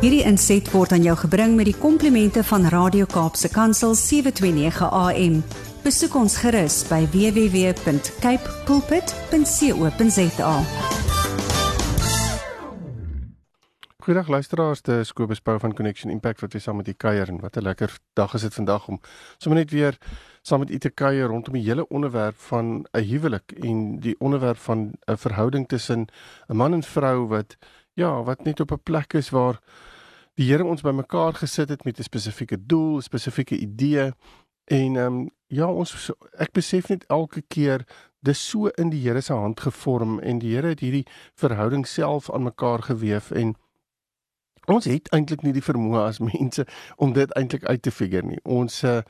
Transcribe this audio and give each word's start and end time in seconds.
Hierdie 0.00 0.22
inset 0.24 0.64
word 0.72 0.94
aan 0.96 1.02
jou 1.04 1.12
gebring 1.26 1.58
met 1.58 1.66
die 1.68 1.76
komplimente 1.76 2.40
van 2.48 2.62
Radio 2.72 3.04
Kaapse 3.04 3.50
Kansel 3.52 3.92
729 3.92 4.86
AM. 4.96 5.34
Besoek 5.84 6.14
ons 6.16 6.38
gerus 6.40 6.78
by 6.88 7.02
www.cape 7.12 8.54
pulpit.co.za. 8.64 10.54
Goeiedag 14.00 14.32
luisteraars, 14.32 14.80
dit 14.88 15.02
is 15.04 15.12
Kobus 15.12 15.44
Pau 15.44 15.58
van 15.60 15.76
Connection 15.76 16.08
Impact 16.10 16.40
wat 16.40 16.56
weer 16.56 16.64
saam 16.64 16.80
met 16.80 16.88
u 16.88 16.96
kuier 16.96 17.28
en 17.28 17.42
wat 17.44 17.60
'n 17.60 17.62
lekker 17.68 17.92
dag 18.16 18.34
is 18.34 18.40
dit 18.48 18.54
vandag 18.54 18.88
om 18.88 19.00
sommer 19.36 19.60
net 19.60 19.70
weer 19.70 19.98
saam 20.40 20.58
met 20.64 20.70
u 20.70 20.78
te 20.78 20.90
kuier 20.90 21.28
rondom 21.28 21.52
die 21.52 21.68
hele 21.68 21.88
onderwerp 21.88 22.38
van 22.48 22.86
'n 22.92 23.04
huwelik 23.04 23.52
en 23.52 24.00
die 24.00 24.16
onderwerp 24.18 24.58
van 24.58 24.92
'n 25.04 25.16
verhouding 25.16 25.68
tussen 25.68 26.06
'n 26.48 26.56
man 26.56 26.72
en 26.72 26.82
vrou 26.82 27.26
wat 27.28 27.56
ja, 27.92 28.22
wat 28.22 28.44
net 28.44 28.60
op 28.60 28.72
'n 28.72 28.82
plek 28.82 29.12
is 29.12 29.30
waar 29.30 29.60
die 30.40 30.48
Here 30.48 30.64
ons 30.64 30.80
bymekaar 30.80 31.36
gesit 31.36 31.68
het 31.68 31.84
met 31.84 31.98
'n 31.98 32.02
spesifieke 32.02 32.56
doel, 32.66 33.00
spesifieke 33.00 33.56
idee 33.58 34.12
en 34.64 34.96
ehm 34.96 35.06
um, 35.06 35.30
ja, 35.46 35.66
ons 35.66 36.12
ek 36.38 36.52
besef 36.52 36.88
net 36.88 37.04
elke 37.08 37.42
keer 37.42 37.84
dis 38.20 38.48
so 38.48 38.66
in 38.66 38.90
die 38.90 39.00
Here 39.00 39.20
se 39.20 39.32
hand 39.32 39.60
gevorm 39.60 40.18
en 40.18 40.38
die 40.38 40.54
Here 40.54 40.68
het 40.68 40.80
hierdie 40.80 41.06
verhouding 41.34 41.86
self 41.86 42.30
aan 42.30 42.42
mekaar 42.42 42.82
gewewe 42.82 43.34
en 43.34 43.54
ons 44.66 44.84
het 44.84 45.08
eintlik 45.08 45.42
nie 45.42 45.52
die 45.52 45.64
vermoë 45.64 46.06
as 46.06 46.18
mense 46.18 46.64
om 46.96 47.12
dit 47.12 47.30
eintlik 47.36 47.64
uit 47.64 47.82
te 47.82 47.90
figure 47.90 48.26
nie. 48.26 48.40
Ons 48.44 48.84
uh, 48.84 49.00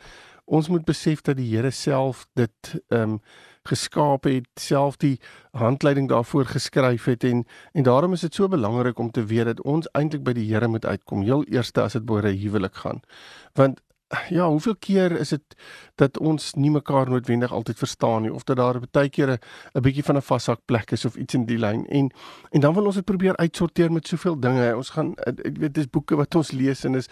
ons 0.44 0.68
moet 0.68 0.84
besef 0.84 1.20
dat 1.22 1.36
die 1.36 1.56
Here 1.56 1.70
self 1.70 2.26
dit 2.34 2.82
ehm 2.88 3.02
um, 3.02 3.20
geskaap 3.68 4.24
het, 4.24 4.46
self 4.54 4.96
die 4.96 5.20
handleiding 5.52 6.08
daarvoor 6.08 6.44
geskryf 6.44 7.04
het 7.04 7.24
en 7.24 7.44
en 7.72 7.82
daarom 7.82 8.12
is 8.12 8.20
dit 8.20 8.34
so 8.34 8.48
belangrik 8.48 8.98
om 8.98 9.10
te 9.10 9.24
weet 9.24 9.44
dat 9.44 9.62
ons 9.62 9.88
eintlik 9.92 10.24
by 10.24 10.32
die 10.32 10.48
Here 10.52 10.68
moet 10.68 10.86
uitkom, 10.86 11.22
heel 11.22 11.44
eerste 11.44 11.82
as 11.82 11.92
dit 11.92 12.10
oor 12.10 12.26
'n 12.26 12.36
huwelik 12.36 12.74
gaan. 12.74 13.00
Want 13.54 13.80
ja, 14.28 14.48
hoeveel 14.48 14.76
keer 14.76 15.12
is 15.12 15.28
dit 15.28 15.54
dat 15.94 16.18
ons 16.18 16.54
nie 16.54 16.70
mekaar 16.70 17.08
noodwendig 17.10 17.52
altyd 17.52 17.78
verstaan 17.78 18.22
nie 18.22 18.32
of 18.34 18.44
dat 18.44 18.56
daar 18.58 18.80
baie 18.90 19.08
kere 19.08 19.38
'n 19.74 19.82
bietjie 19.82 20.02
van 20.02 20.16
'n 20.16 20.22
vashak 20.22 20.60
plek 20.64 20.90
is 20.90 21.04
of 21.04 21.16
iets 21.16 21.34
in 21.34 21.46
die 21.46 21.58
lyn 21.58 21.86
en 21.86 22.10
en 22.50 22.60
dan 22.60 22.74
wil 22.74 22.86
ons 22.86 22.94
dit 22.94 23.04
probeer 23.04 23.36
uitsorteer 23.36 23.92
met 23.92 24.06
soveel 24.06 24.40
dinge. 24.40 24.76
Ons 24.76 24.90
gaan 24.90 25.14
ek 25.16 25.58
weet 25.58 25.74
dis 25.74 25.90
boeke 25.90 26.16
wat 26.16 26.34
ons 26.34 26.50
lees 26.50 26.84
en 26.84 26.94
is 26.94 27.08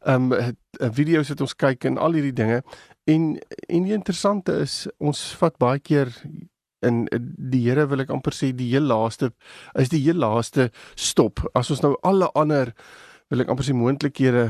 ehm 0.00 0.32
um, 0.32 0.56
video's 0.92 1.28
wat 1.28 1.40
ons 1.40 1.56
kyk 1.56 1.84
en 1.84 1.98
al 1.98 2.12
hierdie 2.12 2.32
dinge. 2.32 2.62
En 3.08 3.38
en 3.68 3.88
die 3.88 3.96
interessante 3.96 4.52
is 4.64 4.84
ons 4.98 5.20
vat 5.40 5.56
baie 5.60 5.80
keer 5.80 6.12
en 6.84 7.06
die 7.50 7.64
Here 7.64 7.88
wil 7.90 8.04
ek 8.04 8.12
amper 8.14 8.36
sê 8.36 8.52
die 8.54 8.68
heel 8.70 8.86
laaste 8.86 9.32
is 9.80 9.90
die 9.92 10.02
heel 10.04 10.20
laaste 10.20 10.68
stop. 10.94 11.42
As 11.58 11.72
ons 11.74 11.82
nou 11.84 11.94
alle 12.06 12.28
ander 12.38 12.74
wil 13.32 13.42
ek 13.44 13.50
amper 13.52 13.66
sê 13.66 13.74
moontlikhede 13.76 14.44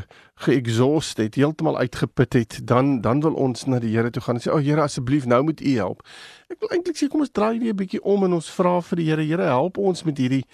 geexhaust 0.45 1.19
het, 1.23 1.39
heeltemal 1.39 1.79
uitgeput 1.81 2.37
het, 2.39 2.59
dan 2.67 3.01
dan 3.03 3.23
wil 3.25 3.39
ons 3.39 3.67
na 3.67 3.81
die 3.83 3.95
Here 3.95 4.11
toe 4.15 4.23
gaan 4.23 4.39
en 4.39 4.43
sê, 4.43 4.53
"O 4.53 4.59
oh, 4.59 4.63
Here, 4.63 4.83
asseblief, 4.83 5.27
nou 5.27 5.43
moet 5.43 5.61
U 5.61 5.75
help." 5.77 6.03
Ek 6.49 6.63
wil 6.65 6.71
eintlik 6.73 6.97
sê 6.97 7.07
kom 7.13 7.21
ons 7.21 7.33
draai 7.37 7.59
net 7.61 7.75
'n 7.75 7.77
bietjie 7.77 8.01
om 8.09 8.23
en 8.25 8.33
ons 8.33 8.47
vra 8.57 8.81
vir 8.81 8.97
die 8.97 9.05
Here, 9.05 9.25
Here, 9.25 9.49
help 9.53 9.77
ons 9.77 10.05
met 10.05 10.17
hierdie 10.17 10.47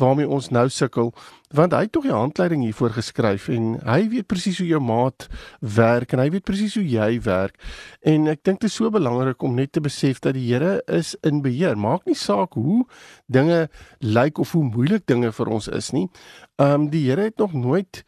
waarmee 0.00 0.26
ons 0.26 0.48
nou 0.50 0.68
sukkel, 0.72 1.12
want 1.52 1.74
hy 1.76 1.82
het 1.84 1.92
tog 1.92 2.06
die 2.08 2.14
handleiding 2.14 2.64
hiervoor 2.64 2.94
geskryf 2.96 3.50
en 3.52 3.76
hy 3.84 4.08
weet 4.08 4.26
presies 4.26 4.58
hoe 4.58 4.66
jou 4.66 4.80
maat 4.80 5.28
werk 5.60 6.14
en 6.14 6.22
hy 6.24 6.30
weet 6.30 6.46
presies 6.48 6.74
hoe 6.74 6.86
jy 6.88 7.20
werk. 7.20 7.60
En 8.02 8.26
ek 8.32 8.40
dink 8.42 8.62
dit 8.64 8.70
is 8.70 8.74
so 8.80 8.90
belangrik 8.90 9.42
om 9.42 9.54
net 9.54 9.72
te 9.76 9.84
besef 9.84 10.18
dat 10.24 10.34
die 10.34 10.48
Here 10.48 10.80
is 10.88 11.14
in 11.22 11.42
beheer. 11.42 11.76
Maak 11.76 12.06
nie 12.06 12.16
saak 12.16 12.56
hoe 12.56 12.86
dinge 13.28 13.68
lyk 14.00 14.40
of 14.40 14.56
hoe 14.56 14.64
moeilik 14.64 15.04
dinge 15.06 15.30
vir 15.30 15.52
ons 15.52 15.68
is 15.68 15.92
nie. 15.92 16.08
Ehm 16.56 16.86
um, 16.86 16.90
die 16.90 17.04
Here 17.10 17.28
het 17.28 17.38
nog 17.38 17.52
nooit 17.52 18.02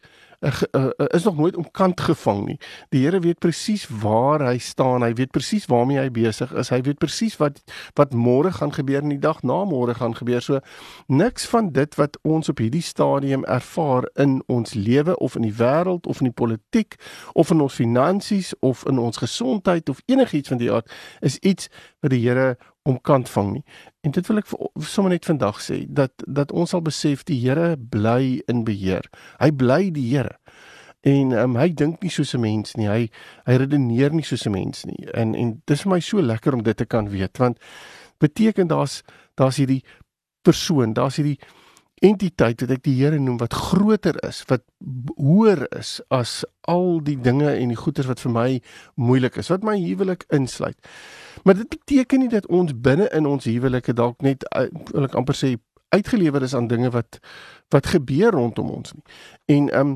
is 1.17 1.23
nog 1.23 1.37
nooit 1.37 1.55
omkant 1.55 2.01
gevang 2.01 2.45
nie. 2.45 2.57
Die 2.89 3.01
Here 3.03 3.19
weet 3.19 3.39
presies 3.39 3.87
waar 3.89 4.43
hy 4.45 4.57
staan. 4.57 5.01
Hy 5.01 5.13
weet 5.17 5.31
presies 5.33 5.65
waarmee 5.65 5.97
hy 5.97 6.11
besig 6.13 6.53
is. 6.53 6.69
Hy 6.69 6.81
weet 6.85 6.99
presies 7.01 7.37
wat 7.41 7.61
wat 7.97 8.13
môre 8.13 8.51
gaan 8.53 8.73
gebeur 8.73 9.01
en 9.01 9.15
die 9.15 9.21
dag 9.21 9.41
na 9.41 9.63
môre 9.65 9.95
gaan 9.97 10.13
gebeur. 10.15 10.41
So 10.41 10.59
niks 11.07 11.47
van 11.49 11.71
dit 11.73 11.97
wat 11.97 12.19
ons 12.21 12.49
op 12.53 12.61
hierdie 12.61 12.85
stadium 12.85 13.45
ervaar 13.45 14.05
in 14.15 14.39
ons 14.45 14.73
lewe 14.77 15.17
of 15.17 15.35
in 15.35 15.47
die 15.47 15.55
wêreld 15.57 16.05
of 16.05 16.21
in 16.21 16.29
die 16.29 16.37
politiek 16.37 16.99
of 17.33 17.51
in 17.51 17.61
ons 17.61 17.79
finansies 17.81 18.53
of 18.59 18.85
in 18.85 19.01
ons 19.01 19.17
gesondheid 19.17 19.89
of 19.89 20.01
enigiets 20.05 20.53
van 20.53 20.61
die 20.61 20.71
aard 20.71 20.91
is 21.25 21.39
iets 21.41 21.71
wat 22.01 22.13
die 22.13 22.21
Here 22.27 22.57
omkant 22.87 23.29
vang 23.29 23.51
nie. 23.57 23.63
En 24.01 24.13
dit 24.15 24.27
wil 24.29 24.41
ek 24.41 24.51
sommer 24.87 25.11
net 25.11 25.27
vandag 25.27 25.59
sê 25.63 25.81
dat 25.91 26.23
dat 26.25 26.53
ons 26.55 26.71
sal 26.73 26.83
besef 26.85 27.25
die 27.27 27.39
Here 27.41 27.75
bly 27.77 28.39
in 28.47 28.63
beheer. 28.67 29.09
Hy 29.41 29.51
bly 29.51 29.81
die 29.95 30.07
Here. 30.13 30.37
En 31.07 31.31
um, 31.37 31.55
hy 31.59 31.69
dink 31.77 32.01
nie 32.03 32.11
soos 32.11 32.33
'n 32.35 32.41
mens 32.41 32.75
nie. 32.79 32.87
Hy 32.87 33.09
hy 33.45 33.57
redeneer 33.63 34.13
nie 34.15 34.25
soos 34.25 34.47
'n 34.47 34.51
mens 34.51 34.85
nie. 34.85 35.07
En 35.13 35.35
en 35.35 35.61
dis 35.65 35.81
vir 35.83 35.91
my 35.91 35.99
so 35.99 36.21
lekker 36.21 36.53
om 36.53 36.63
dit 36.63 36.77
te 36.77 36.85
kan 36.85 37.09
weet 37.09 37.37
want 37.37 37.59
beteken 38.19 38.67
daar's 38.67 39.03
daar's 39.35 39.57
hierdie 39.57 39.83
persoon, 40.41 40.93
daar's 40.93 41.15
hierdie 41.15 41.39
entiteit 42.05 42.61
wat 42.61 42.71
ek 42.71 42.83
die 42.85 42.95
Here 42.99 43.19
noem 43.19 43.39
wat 43.41 43.53
groter 43.53 44.17
is, 44.27 44.43
wat 44.49 44.63
hoër 45.17 45.65
is 45.77 45.97
as 46.13 46.43
al 46.69 46.99
die 47.05 47.17
dinge 47.17 47.49
en 47.49 47.73
die 47.73 47.79
goeders 47.79 48.09
wat 48.09 48.21
vir 48.21 48.33
my 48.33 48.49
moeilik 48.95 49.37
is, 49.41 49.49
wat 49.49 49.65
my 49.65 49.77
huwelik 49.81 50.25
insluit. 50.33 50.77
Maar 51.43 51.61
dit 51.63 51.69
beteken 51.69 52.19
nie 52.19 52.29
dat 52.29 52.47
ons 52.53 52.73
binne 52.73 53.09
in 53.15 53.25
ons 53.25 53.45
huwelike 53.49 53.93
dalk 53.97 54.21
net 54.21 54.45
eh, 54.53 54.67
wil 54.93 55.07
ek 55.07 55.17
amper 55.17 55.37
sê 55.37 55.55
uitgelewer 55.95 56.43
is 56.43 56.55
aan 56.55 56.67
dinge 56.67 56.91
wat 56.91 57.21
wat 57.73 57.87
gebeur 57.87 58.35
rondom 58.35 58.69
ons 58.79 58.93
nie. 58.93 59.03
En 59.57 59.71
ehm 59.71 59.95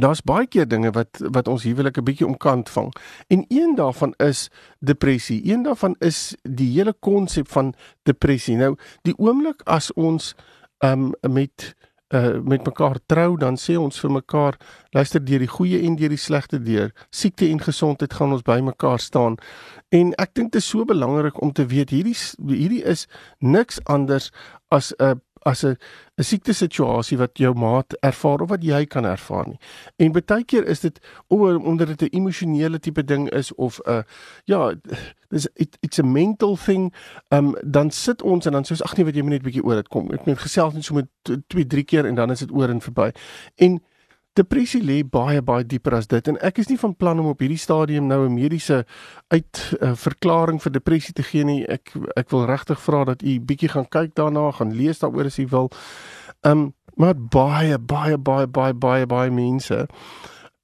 daar's 0.00 0.22
baie 0.24 0.46
keer 0.46 0.68
dinge 0.68 0.90
wat 0.90 1.20
wat 1.20 1.48
ons 1.48 1.66
huwelik 1.68 1.98
'n 1.98 2.04
bietjie 2.04 2.26
omkant 2.26 2.70
vang. 2.70 2.92
En 3.28 3.44
een 3.48 3.74
daarvan 3.74 4.14
is 4.16 4.48
depressie. 4.78 5.52
Een 5.52 5.62
daarvan 5.62 5.96
is 5.98 6.36
die 6.42 6.72
hele 6.72 6.94
konsep 7.00 7.48
van 7.48 7.74
depressie. 8.02 8.56
Nou, 8.56 8.76
die 9.02 9.18
oomblik 9.18 9.60
as 9.64 9.92
ons 9.92 10.34
um 10.82 11.12
met 11.28 11.74
uh 12.12 12.38
met 12.44 12.64
mekaar 12.64 12.98
trou 13.06 13.36
dan 13.40 13.56
sê 13.56 13.78
ons 13.80 14.00
vir 14.00 14.10
mekaar 14.12 14.58
luister 14.92 15.22
deur 15.24 15.40
die 15.40 15.48
goeie 15.48 15.80
en 15.86 15.96
deur 15.96 16.12
die 16.12 16.20
slegte 16.20 16.60
deur 16.60 16.90
siekte 17.10 17.48
en 17.48 17.62
gesondheid 17.62 18.12
gaan 18.12 18.34
ons 18.36 18.44
by 18.44 18.58
mekaar 18.60 19.00
staan. 19.00 19.38
En 19.88 20.12
ek 20.20 20.34
dink 20.36 20.52
dit 20.52 20.60
is 20.60 20.68
so 20.68 20.84
belangrik 20.84 21.40
om 21.40 21.52
te 21.52 21.66
weet 21.66 21.94
hierdie 21.94 22.16
hierdie 22.50 22.82
is 22.84 23.06
niks 23.38 23.80
anders 23.84 24.30
as 24.68 24.92
'n 24.98 25.20
as 25.44 25.64
'n 25.64 25.76
'n 26.18 26.24
siekte 26.24 26.52
situasie 26.52 27.18
wat 27.18 27.38
jou 27.38 27.54
maat 27.54 27.96
ervaar 28.00 28.40
of 28.40 28.48
wat 28.48 28.62
jy 28.62 28.84
kan 28.86 29.04
ervaar 29.04 29.46
nie. 29.48 29.58
En 29.96 30.12
baie 30.12 30.44
keer 30.44 30.66
is 30.66 30.80
dit 30.80 30.98
oor 31.28 31.56
omdat 31.56 31.86
dit 31.88 32.02
'n 32.02 32.16
emosionele 32.16 32.78
tipe 32.78 33.04
ding 33.04 33.30
is 33.30 33.54
of 33.54 33.80
'n 33.84 33.90
uh, 33.90 34.02
ja, 34.44 34.74
dis 35.28 35.48
it, 35.54 35.76
it's 35.80 35.98
a 35.98 36.02
mental 36.02 36.56
thing. 36.56 36.94
Ehm 37.28 37.46
um, 37.46 37.54
dan 37.64 37.90
sit 37.90 38.22
ons 38.22 38.46
en 38.46 38.52
dan 38.52 38.64
sê 38.64 38.70
ons 38.70 38.82
ag 38.82 38.96
nee, 38.96 39.04
wat 39.04 39.14
jy 39.14 39.22
moet 39.22 39.30
net 39.30 39.42
bietjie 39.42 39.64
oor 39.64 39.74
dit 39.74 39.88
kom. 39.88 40.12
Ek 40.12 40.26
moet 40.26 40.38
gesels 40.38 40.74
net 40.74 40.84
so 40.84 40.94
met 40.94 41.08
2, 41.46 41.66
3 41.66 41.84
keer 41.84 42.06
en 42.06 42.14
dan 42.14 42.30
is 42.30 42.38
dit 42.38 42.52
oor 42.52 42.68
en 42.68 42.80
verby. 42.80 43.10
En 43.56 43.80
Depressie 44.32 44.80
lê 44.80 45.02
baie 45.04 45.42
baie 45.44 45.64
dieper 45.64 45.94
as 45.98 46.06
dit 46.08 46.28
en 46.28 46.38
ek 46.40 46.62
is 46.62 46.70
nie 46.70 46.78
van 46.80 46.94
plan 46.96 47.18
om 47.20 47.26
op 47.34 47.42
hierdie 47.44 47.60
stadium 47.60 48.06
nou 48.08 48.24
'n 48.24 48.34
mediese 48.34 48.84
uit 49.28 49.60
uh, 49.80 49.92
verklaring 49.94 50.62
vir 50.62 50.72
depressie 50.72 51.12
te 51.12 51.22
gee 51.22 51.44
nie. 51.44 51.66
Ek 51.68 51.92
ek 52.16 52.30
wil 52.30 52.46
regtig 52.46 52.80
vra 52.80 53.04
dat 53.04 53.22
u 53.22 53.40
bietjie 53.40 53.68
gaan 53.68 53.88
kyk 53.88 54.14
daarna, 54.14 54.50
gaan 54.52 54.72
lees 54.72 54.98
daaroor 54.98 55.28
as 55.28 55.38
u 55.38 55.46
wil. 55.46 55.70
Um 56.42 56.72
maar 56.96 57.14
baie 57.14 57.78
baie 57.78 58.18
baie 58.18 58.46
baie 58.46 58.74
baie 58.74 59.06
baie 59.06 59.30
mense 59.30 59.86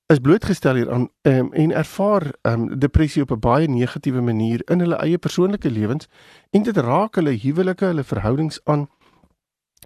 is 0.08 0.18
blootgestel 0.18 0.74
hier 0.74 0.90
aan 0.92 1.08
um, 1.22 1.52
en 1.52 1.72
ervaar 1.72 2.24
um, 2.42 2.78
depressie 2.78 3.22
op 3.22 3.30
'n 3.30 3.38
baie 3.38 3.68
negatiewe 3.68 4.20
manier 4.20 4.62
in 4.64 4.80
hulle 4.80 4.96
eie 4.96 5.18
persoonlike 5.18 5.70
lewens 5.70 6.08
en 6.50 6.62
dit 6.62 6.76
raak 6.76 7.14
hulle 7.14 7.36
huwelike, 7.36 7.84
hulle 7.84 8.04
verhoudings 8.04 8.60
aan 8.64 8.88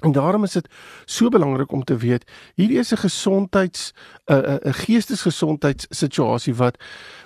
En 0.03 0.13
daarom 0.13 0.45
is 0.45 0.53
dit 0.53 0.69
so 1.05 1.29
belangrik 1.29 1.73
om 1.73 1.85
te 1.85 1.97
weet 1.97 2.31
hierdie 2.55 2.79
is 2.79 2.93
'n 2.93 2.97
gesondheids 2.97 3.93
'n 4.26 4.35
'n 4.35 4.61
'n 4.69 4.75
geestesgesondheidssituasie 4.75 6.55
wat 6.55 6.76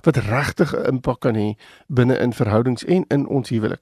wat 0.02 0.16
regtig 0.16 0.74
'n 0.74 0.86
impak 0.86 1.20
kan 1.20 1.34
hê 1.34 1.54
binne 1.86 2.18
in 2.18 2.32
verhoudings 2.32 2.84
en 2.84 3.04
in 3.08 3.26
ons 3.26 3.48
huwelik. 3.48 3.80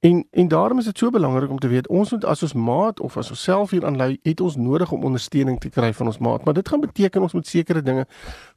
En 0.00 0.26
en 0.30 0.48
daarom 0.48 0.78
is 0.78 0.84
dit 0.84 0.98
so 0.98 1.10
belangrik 1.10 1.50
om 1.50 1.58
te 1.58 1.68
weet 1.68 1.88
ons 1.88 2.10
moet 2.10 2.24
as 2.24 2.42
ons 2.42 2.52
maat 2.52 3.00
of 3.00 3.16
as 3.16 3.30
ons 3.30 3.42
self 3.42 3.70
hier 3.70 3.86
aanlei 3.86 4.18
het 4.22 4.40
ons 4.40 4.56
nodig 4.56 4.92
om 4.92 5.04
ondersteuning 5.04 5.60
te 5.60 5.68
kry 5.68 5.92
van 5.92 6.06
ons 6.06 6.18
maat, 6.18 6.44
maar 6.44 6.54
dit 6.54 6.68
gaan 6.68 6.80
beteken 6.80 7.22
ons 7.22 7.32
moet 7.32 7.46
sekere 7.46 7.82
dinge 7.82 8.06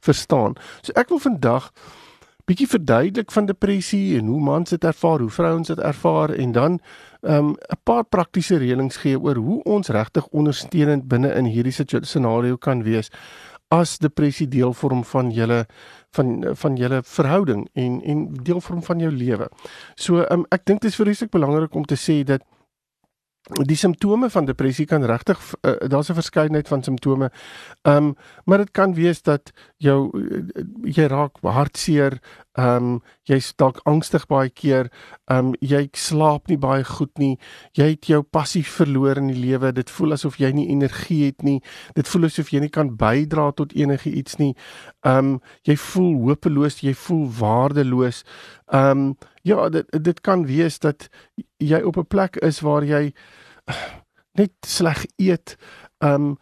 verstaan. 0.00 0.52
So 0.80 0.92
ek 0.92 1.08
wil 1.08 1.18
vandag 1.18 1.72
bietjie 2.48 2.68
verduidelik 2.68 3.32
van 3.34 3.46
depressie 3.46 4.16
en 4.18 4.30
hoe 4.32 4.40
mans 4.40 4.72
dit 4.72 4.84
ervaar, 4.84 5.20
hoe 5.20 5.32
vrouens 5.32 5.68
dit 5.68 5.78
ervaar 5.84 6.32
en 6.32 6.52
dan 6.52 6.80
um 7.20 7.50
'n 7.50 7.80
paar 7.84 8.04
praktiese 8.04 8.56
reëlings 8.56 8.96
gee 8.96 9.20
oor 9.20 9.36
hoe 9.36 9.62
ons 9.62 9.88
regtig 9.88 10.26
ondersteunend 10.26 11.08
binne 11.08 11.34
in 11.34 11.44
hierdie 11.44 11.74
scenario 12.02 12.56
kan 12.56 12.82
wees 12.82 13.10
as 13.68 13.98
depressie 13.98 14.48
deel 14.48 14.72
vorm 14.72 15.04
van 15.04 15.30
julle 15.30 15.66
van 16.10 16.44
van 16.56 16.76
julle 16.76 17.02
verhouding 17.02 17.68
en 17.72 18.02
en 18.02 18.28
deel 18.42 18.60
vorm 18.60 18.82
van 18.82 18.98
jou 18.98 19.12
lewe. 19.12 19.48
So 19.94 20.24
um 20.30 20.46
ek 20.50 20.64
dink 20.64 20.80
dit 20.80 20.90
is 20.90 20.96
vreeslik 20.96 21.30
belangrik 21.30 21.74
om 21.74 21.84
te 21.84 21.96
sê 21.96 22.24
dat 22.24 22.42
die 23.48 23.76
simptome 23.76 24.30
van 24.30 24.44
depressie 24.44 24.86
kan 24.86 25.04
regtig 25.04 25.40
uh, 25.62 25.76
daar's 25.88 26.10
'n 26.10 26.14
verskeidenheid 26.14 26.68
van 26.68 26.82
simptome. 26.82 27.30
Ehm 27.82 27.96
um, 27.96 28.16
maar 28.44 28.58
dit 28.58 28.70
kan 28.70 28.94
wees 28.94 29.22
dat 29.22 29.52
jou 29.76 30.10
uh, 30.18 30.42
jy 30.82 31.06
raak 31.06 31.38
hartseer, 31.42 32.18
ehm 32.58 32.76
um, 32.76 33.00
jy's 33.28 33.52
dalk 33.60 33.78
angstig 33.86 34.24
baie 34.26 34.50
keer, 34.50 34.88
ehm 35.30 35.52
um, 35.52 35.54
jy 35.60 35.84
slaap 35.94 36.48
nie 36.50 36.58
baie 36.58 36.84
goed 36.84 37.12
nie, 37.22 37.36
jy 37.78 37.92
het 37.92 38.08
jou 38.10 38.22
passie 38.22 38.64
verloor 38.66 39.20
in 39.20 39.30
die 39.30 39.38
lewe. 39.38 39.70
Dit 39.72 39.90
voel 39.94 40.16
asof 40.16 40.40
jy 40.42 40.50
nie 40.56 40.66
energie 40.72 41.20
het 41.28 41.46
nie. 41.46 41.60
Dit 41.94 42.10
voel 42.10 42.26
asof 42.30 42.50
jy 42.52 42.64
nie 42.64 42.72
kan 42.74 42.90
bydra 42.98 43.52
tot 43.54 43.76
enige 43.78 44.10
iets 44.10 44.40
nie. 44.42 44.54
Ehm 45.06 45.34
um, 45.34 45.40
jy 45.68 45.76
voel 45.76 46.12
hopeloos, 46.26 46.82
jy 46.82 46.94
voel 47.06 47.26
waardeloos. 47.38 48.24
Ehm 48.72 49.06
um, 49.06 49.16
ja, 49.46 49.68
dit 49.68 49.86
dit 50.04 50.20
kan 50.20 50.46
wees 50.46 50.78
dat 50.78 51.08
jy 51.58 51.82
op 51.82 51.96
'n 51.96 52.06
plek 52.06 52.36
is 52.42 52.60
waar 52.60 52.84
jy 52.84 53.14
net 54.38 54.52
sleg 54.66 55.06
eet. 55.16 55.56
Um 55.98 56.38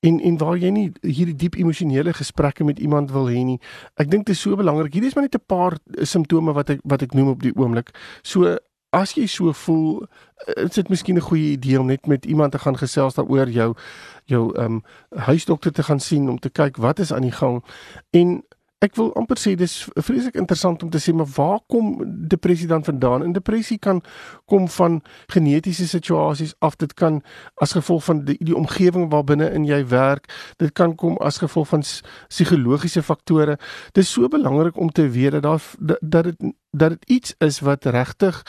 en 0.00 0.20
en 0.20 0.38
waar 0.38 0.56
jy 0.58 0.70
nie 0.70 0.86
hierdie 1.02 1.34
diep 1.34 1.58
emosionele 1.58 2.12
gesprekke 2.12 2.64
met 2.64 2.78
iemand 2.78 3.10
wil 3.10 3.26
hê 3.30 3.42
nie. 3.44 3.58
Ek 3.96 4.10
dink 4.10 4.26
dit 4.26 4.36
is 4.36 4.42
so 4.42 4.56
belangrik. 4.56 4.92
Hierdie 4.92 5.10
is 5.10 5.14
maar 5.14 5.26
net 5.26 5.34
'n 5.34 5.46
paar 5.46 5.78
simptome 6.02 6.52
wat 6.52 6.70
ek 6.70 6.80
wat 6.84 7.02
ek 7.02 7.14
noem 7.14 7.28
op 7.28 7.42
die 7.42 7.54
oomblik. 7.56 7.90
So 8.22 8.56
as 8.92 9.12
jy 9.14 9.26
so 9.26 9.52
voel, 9.52 10.06
eh, 10.46 10.64
is 10.64 10.74
dit 10.74 10.88
miskien 10.88 11.16
'n 11.16 11.20
goeie 11.20 11.50
idee 11.52 11.80
om 11.80 11.86
net 11.86 12.06
met 12.06 12.24
iemand 12.24 12.52
te 12.52 12.58
gaan 12.58 12.76
gesels 12.76 13.14
daaroor 13.14 13.48
jou 13.48 13.74
jou 14.24 14.52
um 14.58 14.82
huisdokter 15.16 15.72
te 15.72 15.82
gaan 15.82 16.00
sien 16.00 16.28
om 16.28 16.38
te 16.38 16.50
kyk 16.50 16.76
wat 16.76 16.98
is 16.98 17.12
aan 17.12 17.22
die 17.22 17.32
gang 17.32 17.64
en 18.10 18.42
Ek 18.78 18.94
wil 18.94 19.08
amper 19.18 19.40
sê 19.42 19.56
dis 19.58 19.72
vreeslik 20.06 20.36
interessant 20.38 20.82
om 20.86 20.90
te 20.94 21.00
sê 21.02 21.10
maar 21.10 21.26
waar 21.34 21.58
kom 21.66 21.96
depressie 22.30 22.68
dan 22.70 22.84
vandaan? 22.86 23.24
En 23.26 23.32
depressie 23.34 23.78
kan 23.78 23.98
kom 24.46 24.68
van 24.70 25.00
genetiese 25.34 25.88
situasies 25.90 26.54
af. 26.62 26.76
Dit 26.78 26.94
kan 26.94 27.18
as 27.58 27.74
gevolg 27.74 28.04
van 28.06 28.22
die, 28.28 28.36
die 28.38 28.54
omgewing 28.54 29.10
waarbinne 29.10 29.50
in 29.50 29.66
jy 29.66 29.80
werk. 29.90 30.30
Dit 30.62 30.76
kan 30.78 30.94
kom 30.94 31.18
as 31.18 31.40
gevolg 31.42 31.72
van 31.72 31.82
psigologiese 32.28 33.02
faktore. 33.02 33.58
Dit 33.92 34.04
is 34.04 34.12
so 34.14 34.30
belangrik 34.30 34.78
om 34.78 34.94
te 34.94 35.08
weet 35.10 35.40
dat 35.40 35.42
daar 35.42 35.62
dat 35.98 36.30
dit 36.30 36.54
dat 36.70 36.90
dit 36.94 37.10
iets 37.18 37.34
is 37.38 37.60
wat 37.60 37.84
regtig 37.84 38.44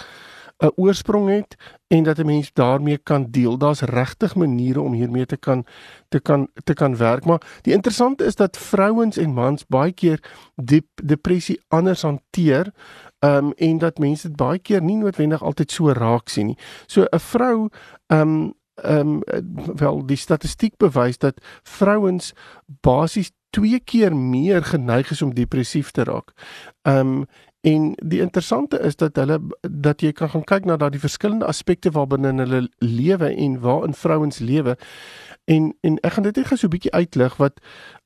'n 0.59 0.71
oorsprong 0.75 1.29
het 1.29 1.55
en 1.87 2.03
dat 2.03 2.17
'n 2.17 2.25
mens 2.25 2.53
daarmee 2.53 2.97
kan 2.97 3.27
deel. 3.31 3.57
Daar's 3.57 3.81
regtig 3.81 4.35
maniere 4.35 4.81
om 4.81 4.93
hiermee 4.93 5.25
te 5.25 5.37
kan 5.37 5.65
te 6.07 6.19
kan 6.19 6.49
te 6.63 6.73
kan 6.73 6.97
werk, 6.97 7.25
maar 7.25 7.41
die 7.61 7.73
interessante 7.73 8.25
is 8.25 8.35
dat 8.35 8.57
vrouens 8.57 9.17
en 9.17 9.33
mans 9.33 9.65
baie 9.67 9.91
keer 9.91 10.23
diep 10.55 10.87
depressie 11.03 11.61
anders 11.67 12.01
hanteer. 12.01 12.73
Ehm 13.19 13.45
um, 13.45 13.51
en 13.51 13.77
dat 13.77 13.97
mense 13.97 14.27
dit 14.27 14.35
baie 14.35 14.59
keer 14.59 14.81
nie 14.81 14.97
noodwendig 14.97 15.43
altyd 15.43 15.71
so 15.71 15.91
raak 15.91 16.29
sien 16.29 16.45
nie. 16.45 16.57
So 16.85 17.05
'n 17.11 17.19
vrou 17.19 17.69
ehm 18.07 18.21
um, 18.21 18.53
ehm 18.75 19.21
um, 19.25 19.75
wel 19.75 20.05
die 20.05 20.17
statistiek 20.17 20.77
bewys 20.77 21.17
dat 21.17 21.41
vrouens 21.63 22.33
basies 22.81 23.31
twee 23.49 23.79
keer 23.79 24.15
meer 24.15 24.63
geneig 24.63 25.11
is 25.11 25.21
om 25.21 25.33
depressief 25.33 25.91
te 25.91 26.03
raak. 26.03 26.31
Ehm 26.81 26.97
um, 26.97 27.25
En 27.61 27.93
die 28.03 28.19
interessante 28.19 28.79
is 28.79 28.95
dat 28.95 29.15
hulle 29.15 29.39
dat 29.61 30.01
jy 30.01 30.11
kan 30.11 30.29
gaan 30.29 30.43
kyk 30.43 30.65
na 30.65 30.77
daardie 30.79 30.99
verskillende 30.99 31.45
aspekte 31.45 31.91
waarbinne 31.91 32.31
hulle 32.33 32.69
lewe 32.77 33.35
en 33.35 33.59
waarin 33.59 33.93
vrouens 33.93 34.39
lewe. 34.39 34.77
En 35.43 35.73
en 35.81 35.97
ek 35.99 36.13
gaan 36.13 36.23
dit 36.23 36.35
net 36.35 36.47
gou 36.47 36.57
so 36.57 36.67
'n 36.67 36.75
bietjie 36.75 36.91
uitlig 36.91 37.35
wat 37.37 37.59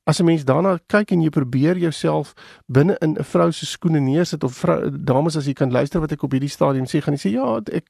as 0.04 0.18
'n 0.18 0.24
mens 0.24 0.44
daarna 0.44 0.78
kyk 0.86 1.10
en 1.10 1.22
jy 1.22 1.28
probeer 1.28 1.78
jouself 1.78 2.34
binne 2.66 2.96
in 2.98 3.14
'n 3.18 3.24
vrou 3.24 3.52
se 3.52 3.66
skoene 3.66 4.00
neersit 4.00 4.44
of 4.44 4.54
vrou, 4.56 4.90
dames 4.90 5.36
as 5.36 5.46
jy 5.46 5.52
kan 5.52 5.70
luister 5.70 6.00
wat 6.00 6.12
ek 6.12 6.22
op 6.22 6.32
hierdie 6.32 6.50
stadium 6.50 6.84
sê, 6.84 7.00
gaan 7.00 7.14
jy 7.14 7.30
sê 7.30 7.32
ja, 7.32 7.60
ek 7.72 7.84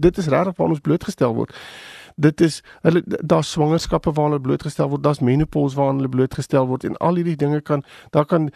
dit 0.00 0.18
is 0.18 0.26
regtig 0.26 0.56
waar 0.56 0.68
ons 0.68 0.80
blootgestel 0.80 1.34
word 1.34 1.54
dit 2.16 2.40
is 2.40 2.60
hulle 2.82 3.02
daar's 3.06 3.50
swangerskappe 3.50 4.12
waaraan 4.12 4.36
hulle 4.36 4.46
blootgestel 4.46 4.88
word, 4.88 5.02
daar's 5.02 5.20
menopause 5.20 5.76
waaraan 5.76 5.96
hulle 6.02 6.08
blootgestel 6.08 6.66
word 6.66 6.84
en 6.84 6.96
al 6.96 7.20
hierdie 7.20 7.36
dinge 7.36 7.60
kan 7.60 7.84
daar 8.10 8.26
kan 8.26 8.50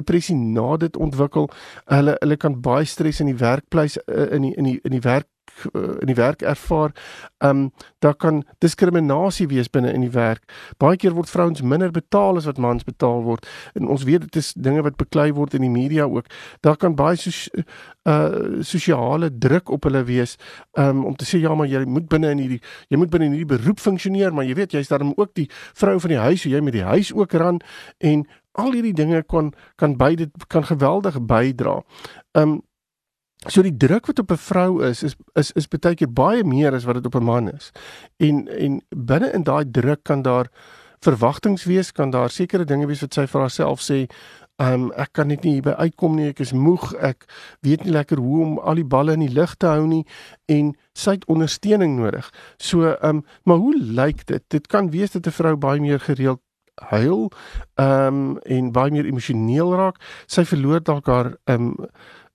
depressie 0.00 0.36
na 0.36 0.76
dit 0.76 0.96
ontwikkel. 0.96 1.50
Hulle 1.86 2.16
hulle 2.20 2.36
kan 2.36 2.60
baie 2.60 2.84
stres 2.84 3.20
in 3.20 3.26
die 3.32 3.38
werkplek 3.38 3.96
eh, 4.06 4.30
in 4.36 4.42
die 4.42 4.54
in 4.54 4.64
die 4.64 4.78
in 4.84 4.96
die 4.98 5.04
werk 5.04 5.28
Eh, 5.72 5.80
in 6.00 6.06
die 6.06 6.14
werk 6.14 6.42
ervaar. 6.42 6.90
Ehm 7.38 7.56
um, 7.56 7.72
daar 7.98 8.14
kan 8.14 8.44
diskriminasie 8.58 9.46
wees 9.48 9.70
binne 9.70 9.92
in 9.92 10.00
die 10.00 10.10
werk. 10.10 10.42
Baie 10.78 10.96
keer 10.96 11.12
word 11.12 11.30
vrouens 11.30 11.62
minder 11.62 11.90
betaal 11.90 12.36
as 12.36 12.44
wat 12.44 12.58
mans 12.58 12.84
betaal 12.84 13.22
word. 13.22 13.46
En 13.74 13.88
ons 13.88 14.02
weet 14.04 14.20
dit 14.20 14.36
is 14.36 14.52
dinge 14.52 14.82
wat 14.82 14.96
beklei 14.96 15.32
word 15.32 15.54
in 15.54 15.60
die 15.60 15.70
media 15.70 16.04
ook. 16.04 16.26
Daar 16.60 16.76
kan 16.76 16.94
baie 16.94 17.16
so 17.16 17.30
uh 18.08 18.62
sosiale 18.64 19.28
druk 19.38 19.68
op 19.68 19.84
hulle 19.84 20.04
wees 20.04 20.36
um, 20.72 21.04
om 21.04 21.16
te 21.16 21.24
sê 21.28 21.40
ja 21.40 21.54
maar 21.54 21.68
jy 21.68 21.84
moet 21.84 22.08
binne 22.08 22.30
in 22.30 22.38
hierdie 22.38 22.60
jy 22.88 22.96
moet 22.96 23.10
binne 23.10 23.26
in 23.26 23.34
hierdie 23.36 23.56
beroep 23.58 23.80
funksioneer 23.80 24.32
maar 24.32 24.44
jy 24.48 24.54
weet 24.56 24.72
jy's 24.72 24.88
daarom 24.88 25.12
ook 25.16 25.34
die 25.36 25.50
vrou 25.76 25.98
van 26.00 26.14
die 26.14 26.18
huis 26.18 26.40
so 26.40 26.48
jy 26.48 26.60
met 26.64 26.72
die 26.72 26.86
huis 26.86 27.12
ook 27.12 27.36
ran 27.36 27.60
en 27.98 28.24
al 28.52 28.72
hierdie 28.72 28.94
dinge 28.96 29.22
kan 29.22 29.52
kan 29.76 29.96
beide 29.96 30.30
kan 30.48 30.64
geweldig 30.64 31.20
bydra. 31.20 31.82
Um 32.32 32.62
So 33.48 33.62
die 33.64 33.76
druk 33.76 34.06
wat 34.06 34.18
op 34.18 34.30
'n 34.30 34.36
vrou 34.36 34.82
is 34.84 35.02
is 35.02 35.14
is 35.34 35.52
is 35.52 35.68
baie 35.68 35.94
keer 35.94 36.12
baie 36.12 36.44
meer 36.44 36.74
as 36.74 36.84
wat 36.84 36.94
dit 36.94 37.06
op 37.06 37.14
'n 37.14 37.24
man 37.24 37.48
is. 37.48 37.72
En 38.18 38.48
en 38.48 38.82
binne 38.88 39.32
in 39.32 39.42
daai 39.42 39.70
druk 39.70 40.02
kan 40.02 40.22
daar 40.22 40.50
verwagtinge 41.00 41.64
wees, 41.64 41.92
kan 41.92 42.10
daar 42.10 42.30
sekere 42.30 42.64
dinge 42.64 42.86
wees 42.86 43.00
wat 43.00 43.14
sy 43.14 43.26
vir 43.26 43.40
haarself 43.40 43.80
sê, 43.80 44.06
um, 44.58 44.90
ek 44.92 45.12
kan 45.12 45.26
net 45.26 45.42
nie 45.44 45.52
hierby 45.52 45.70
uitkom 45.70 46.16
nie, 46.16 46.28
ek 46.28 46.40
is 46.40 46.52
moeg, 46.52 46.92
ek 47.00 47.24
weet 47.60 47.84
nie 47.84 47.92
lekker 47.92 48.18
hoe 48.18 48.42
om 48.44 48.58
al 48.58 48.74
die 48.74 48.84
balle 48.84 49.12
in 49.16 49.24
die 49.24 49.32
lug 49.32 49.56
te 49.56 49.66
hou 49.66 49.86
nie 49.86 50.04
en 50.48 50.74
sy 50.94 51.10
het 51.10 51.24
ondersteuning 51.24 51.96
nodig. 51.96 52.30
So, 52.58 52.96
um, 53.02 53.24
maar 53.44 53.56
hoe 53.56 53.74
lyk 53.78 54.26
dit? 54.26 54.44
Dit 54.48 54.66
kan 54.66 54.90
wees 54.90 55.10
dat 55.16 55.26
'n 55.26 55.30
vrou 55.30 55.56
baie 55.56 55.80
meer 55.80 56.00
gereeld 56.00 56.40
huil, 56.80 57.30
um, 57.76 58.38
en 58.38 58.72
baie 58.72 58.90
meer 58.90 59.08
emosioneel 59.08 59.74
raak. 59.76 60.00
Sy 60.26 60.44
verloor 60.48 60.80
dalk 60.80 61.06
haar 61.06 61.34
um, 61.44 61.74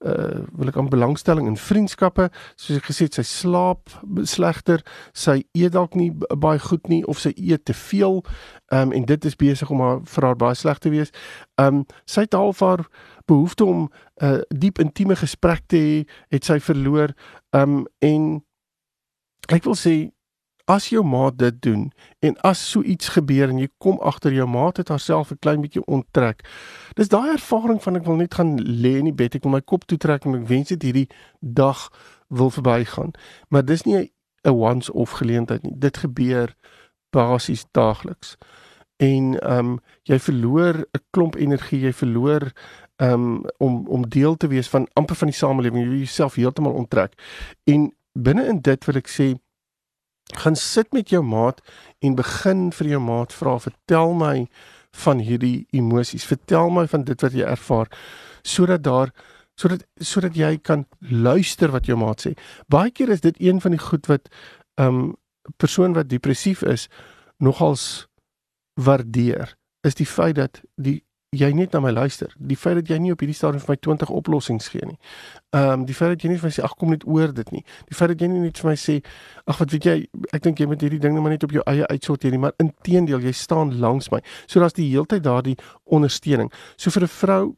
uh 0.04 0.44
wil 0.52 0.68
ek 0.68 0.78
aan 0.78 0.90
belangstelling 0.90 1.48
in 1.48 1.58
vriendskappe. 1.58 2.30
Soos 2.56 2.78
ek 2.82 2.90
gesê 2.90 3.08
het 3.08 3.18
sy 3.20 3.24
slaap 3.24 3.94
slegter 4.28 4.84
sy 5.14 5.44
eet 5.56 5.74
dalk 5.76 5.96
nie 5.96 6.12
baie 6.14 6.60
goed 6.60 6.90
nie 6.92 7.04
of 7.08 7.20
sy 7.24 7.32
eet 7.36 7.66
te 7.66 7.74
veel 7.74 8.22
um 8.76 8.92
en 8.92 9.06
dit 9.06 9.26
is 9.26 9.40
besig 9.40 9.70
om 9.72 9.82
haar 9.82 10.02
vir 10.04 10.28
haar 10.28 10.40
baie 10.40 10.56
sleg 10.56 10.82
te 10.84 10.92
wees. 10.92 11.14
Um 11.62 11.86
sy 12.06 12.26
het 12.28 12.36
half 12.36 12.60
haar 12.60 12.86
behoefte 13.26 13.66
om 13.66 13.88
'n 13.88 14.26
uh, 14.26 14.42
diep 14.50 14.80
intieme 14.80 15.16
gesprek 15.16 15.64
te 15.68 15.78
hê 15.78 16.04
het 16.30 16.44
sy 16.46 16.60
verloor. 16.60 17.16
Um 17.52 17.88
en 18.00 18.44
ek 19.50 19.64
wil 19.64 19.76
sê 19.76 20.15
as 20.66 20.90
jou 20.90 21.04
maat 21.06 21.38
dit 21.38 21.62
doen 21.62 21.92
en 22.20 22.38
as 22.42 22.62
so 22.72 22.82
iets 22.82 23.10
gebeur 23.14 23.50
en 23.50 23.60
jy 23.62 23.70
kom 23.78 24.00
agter 24.02 24.34
jou 24.34 24.48
maat 24.50 24.78
het 24.82 24.90
haarself 24.90 25.32
'n 25.32 25.40
klein 25.40 25.62
bietjie 25.62 25.86
onttrek. 25.86 26.42
Dis 26.96 27.10
daai 27.10 27.32
ervaring 27.32 27.84
van 27.84 27.96
ek 27.96 28.06
wil 28.06 28.16
net 28.16 28.34
gaan 28.34 28.58
lê 28.60 28.98
in 28.98 29.06
die 29.06 29.14
bed, 29.14 29.36
ek 29.36 29.44
wil 29.44 29.52
my 29.52 29.62
kop 29.62 29.86
toetrek 29.86 30.26
en 30.26 30.36
ek 30.36 30.48
wens 30.48 30.68
dit 30.68 30.82
hierdie 30.82 31.10
dag 31.40 31.90
wil 32.28 32.50
verbygaan. 32.50 33.12
Maar 33.50 33.66
dis 33.66 33.84
nie 33.84 34.12
'n 34.44 34.50
once 34.52 34.94
off 34.94 35.12
geleentheid 35.12 35.64
nie. 35.64 35.74
Dit 35.78 35.98
gebeur 35.98 36.56
basies 37.10 37.66
daagliks. 37.72 38.38
En 38.98 39.40
ehm 39.40 39.58
um, 39.60 39.80
jy 40.04 40.20
verloor 40.20 40.76
'n 40.76 41.04
klomp 41.10 41.36
energie, 41.36 41.80
jy 41.80 41.94
verloor 41.94 42.52
ehm 42.96 43.14
um, 43.14 43.46
om 43.58 43.88
om 43.88 44.10
deel 44.10 44.38
te 44.38 44.48
wees 44.48 44.70
van 44.70 44.88
amper 44.94 45.16
van 45.16 45.28
die 45.28 45.38
samelewing, 45.38 45.84
jy 45.84 45.98
jouself 45.98 46.36
heeltemal 46.36 46.74
onttrek. 46.74 47.14
En 47.64 47.94
binne 48.14 48.46
in 48.46 48.62
dit 48.62 48.86
wil 48.86 48.96
ek 48.96 49.08
sê 49.08 49.36
gaan 50.34 50.56
sit 50.56 50.94
met 50.94 51.10
jou 51.10 51.24
maat 51.24 51.62
en 52.00 52.16
begin 52.16 52.72
vir 52.72 52.88
jou 52.88 53.00
maat 53.00 53.34
vra 53.34 53.60
vertel 53.60 54.14
my 54.14 54.48
van 54.92 55.20
hierdie 55.20 55.68
emosies. 55.72 56.26
Vertel 56.26 56.70
my 56.70 56.88
van 56.88 57.04
dit 57.04 57.22
wat 57.22 57.34
jy 57.34 57.46
ervaar 57.46 57.92
sodat 58.46 58.84
daar 58.84 59.12
sodat 59.56 59.86
sodat 60.00 60.36
jy 60.36 60.58
kan 60.58 60.86
luister 61.00 61.72
wat 61.72 61.86
jou 61.86 61.98
maat 61.98 62.26
sê. 62.26 62.34
Baie 62.68 62.92
keer 62.92 63.10
is 63.10 63.22
dit 63.22 63.38
een 63.40 63.62
van 63.62 63.72
die 63.72 63.80
goed 63.82 64.08
wat 64.08 64.30
'n 64.78 64.84
um, 64.84 65.16
persoon 65.58 65.94
wat 65.94 66.10
depressief 66.10 66.62
is 66.62 66.90
nogals 67.38 68.08
waardeer 68.74 69.56
is 69.82 69.96
die 69.96 70.06
feit 70.06 70.36
dat 70.36 70.62
die 70.76 71.05
jy 71.38 71.52
net 71.54 71.74
na 71.76 71.82
my 71.84 71.92
luister. 71.92 72.32
Die 72.38 72.58
feit 72.58 72.80
dat 72.80 72.90
jy 72.90 72.98
nie 73.02 73.12
op 73.14 73.22
hierdie 73.24 73.36
stadium 73.36 73.62
vir 73.64 73.76
my 73.76 73.78
20 73.88 74.14
oplossings 74.16 74.70
gee 74.74 74.86
nie. 74.86 74.98
Ehm 75.56 75.82
um, 75.82 75.86
die 75.88 75.96
feit 75.98 76.16
dat 76.16 76.24
jy 76.24 76.32
nie 76.34 76.40
vir 76.42 76.50
my 76.50 76.54
sê 76.56 76.64
ag 76.64 76.76
kom 76.80 76.94
net 76.94 77.06
oor 77.08 77.34
dit 77.34 77.52
nie. 77.56 77.64
Die 77.90 77.98
feit 77.98 78.14
dat 78.14 78.22
jy 78.22 78.30
nie 78.32 78.44
net 78.48 78.62
vir 78.62 78.70
my 78.72 78.76
sê 78.80 78.98
ag 79.46 79.60
wat 79.62 79.76
weet 79.76 79.90
jy 79.90 79.98
ek 80.34 80.48
dink 80.48 80.60
jy 80.60 80.70
moet 80.72 80.82
hierdie 80.82 81.02
ding 81.04 81.16
net 81.16 81.26
maar 81.26 81.36
net 81.36 81.46
op 81.48 81.54
jou 81.56 81.64
eie 81.70 81.88
uitsorteer 81.92 82.32
nie, 82.32 82.42
maar 82.46 82.56
inteendeel 82.62 83.22
jy 83.28 83.36
staan 83.36 83.76
langs 83.80 84.12
my. 84.12 84.22
So 84.48 84.60
daar's 84.60 84.78
die 84.78 84.90
heeltyd 84.90 85.24
daardie 85.24 85.58
ondersteuning. 85.86 86.52
So 86.78 86.92
vir 86.92 87.04
'n 87.04 87.14
vrou 87.20 87.56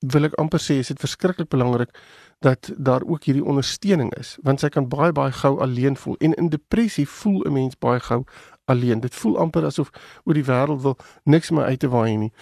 wil 0.00 0.24
ek 0.24 0.38
amper 0.38 0.60
sê 0.62 0.78
is 0.78 0.88
dit 0.88 1.00
verskriklik 1.00 1.48
belangrik 1.50 1.90
dat 2.40 2.70
daar 2.78 3.02
ook 3.02 3.24
hierdie 3.24 3.44
ondersteuning 3.44 4.12
is 4.14 4.36
want 4.42 4.60
sy 4.60 4.68
kan 4.68 4.88
baie 4.88 5.12
baie 5.12 5.32
gou 5.32 5.58
alleen 5.60 5.96
voel 5.96 6.16
en 6.20 6.34
in 6.34 6.48
depressie 6.48 7.08
voel 7.08 7.42
'n 7.46 7.52
mens 7.52 7.78
baie 7.78 8.00
gou 8.00 8.24
alleen. 8.68 9.00
Dit 9.00 9.14
voel 9.14 9.38
amper 9.38 9.64
asof 9.64 9.90
oor 10.24 10.36
die 10.36 10.44
wêreld 10.44 10.82
wil 10.84 10.96
niks 11.24 11.50
meer 11.50 11.64
uit 11.64 11.80
te 11.80 11.88
waai 11.88 12.16
nie. 12.16 12.32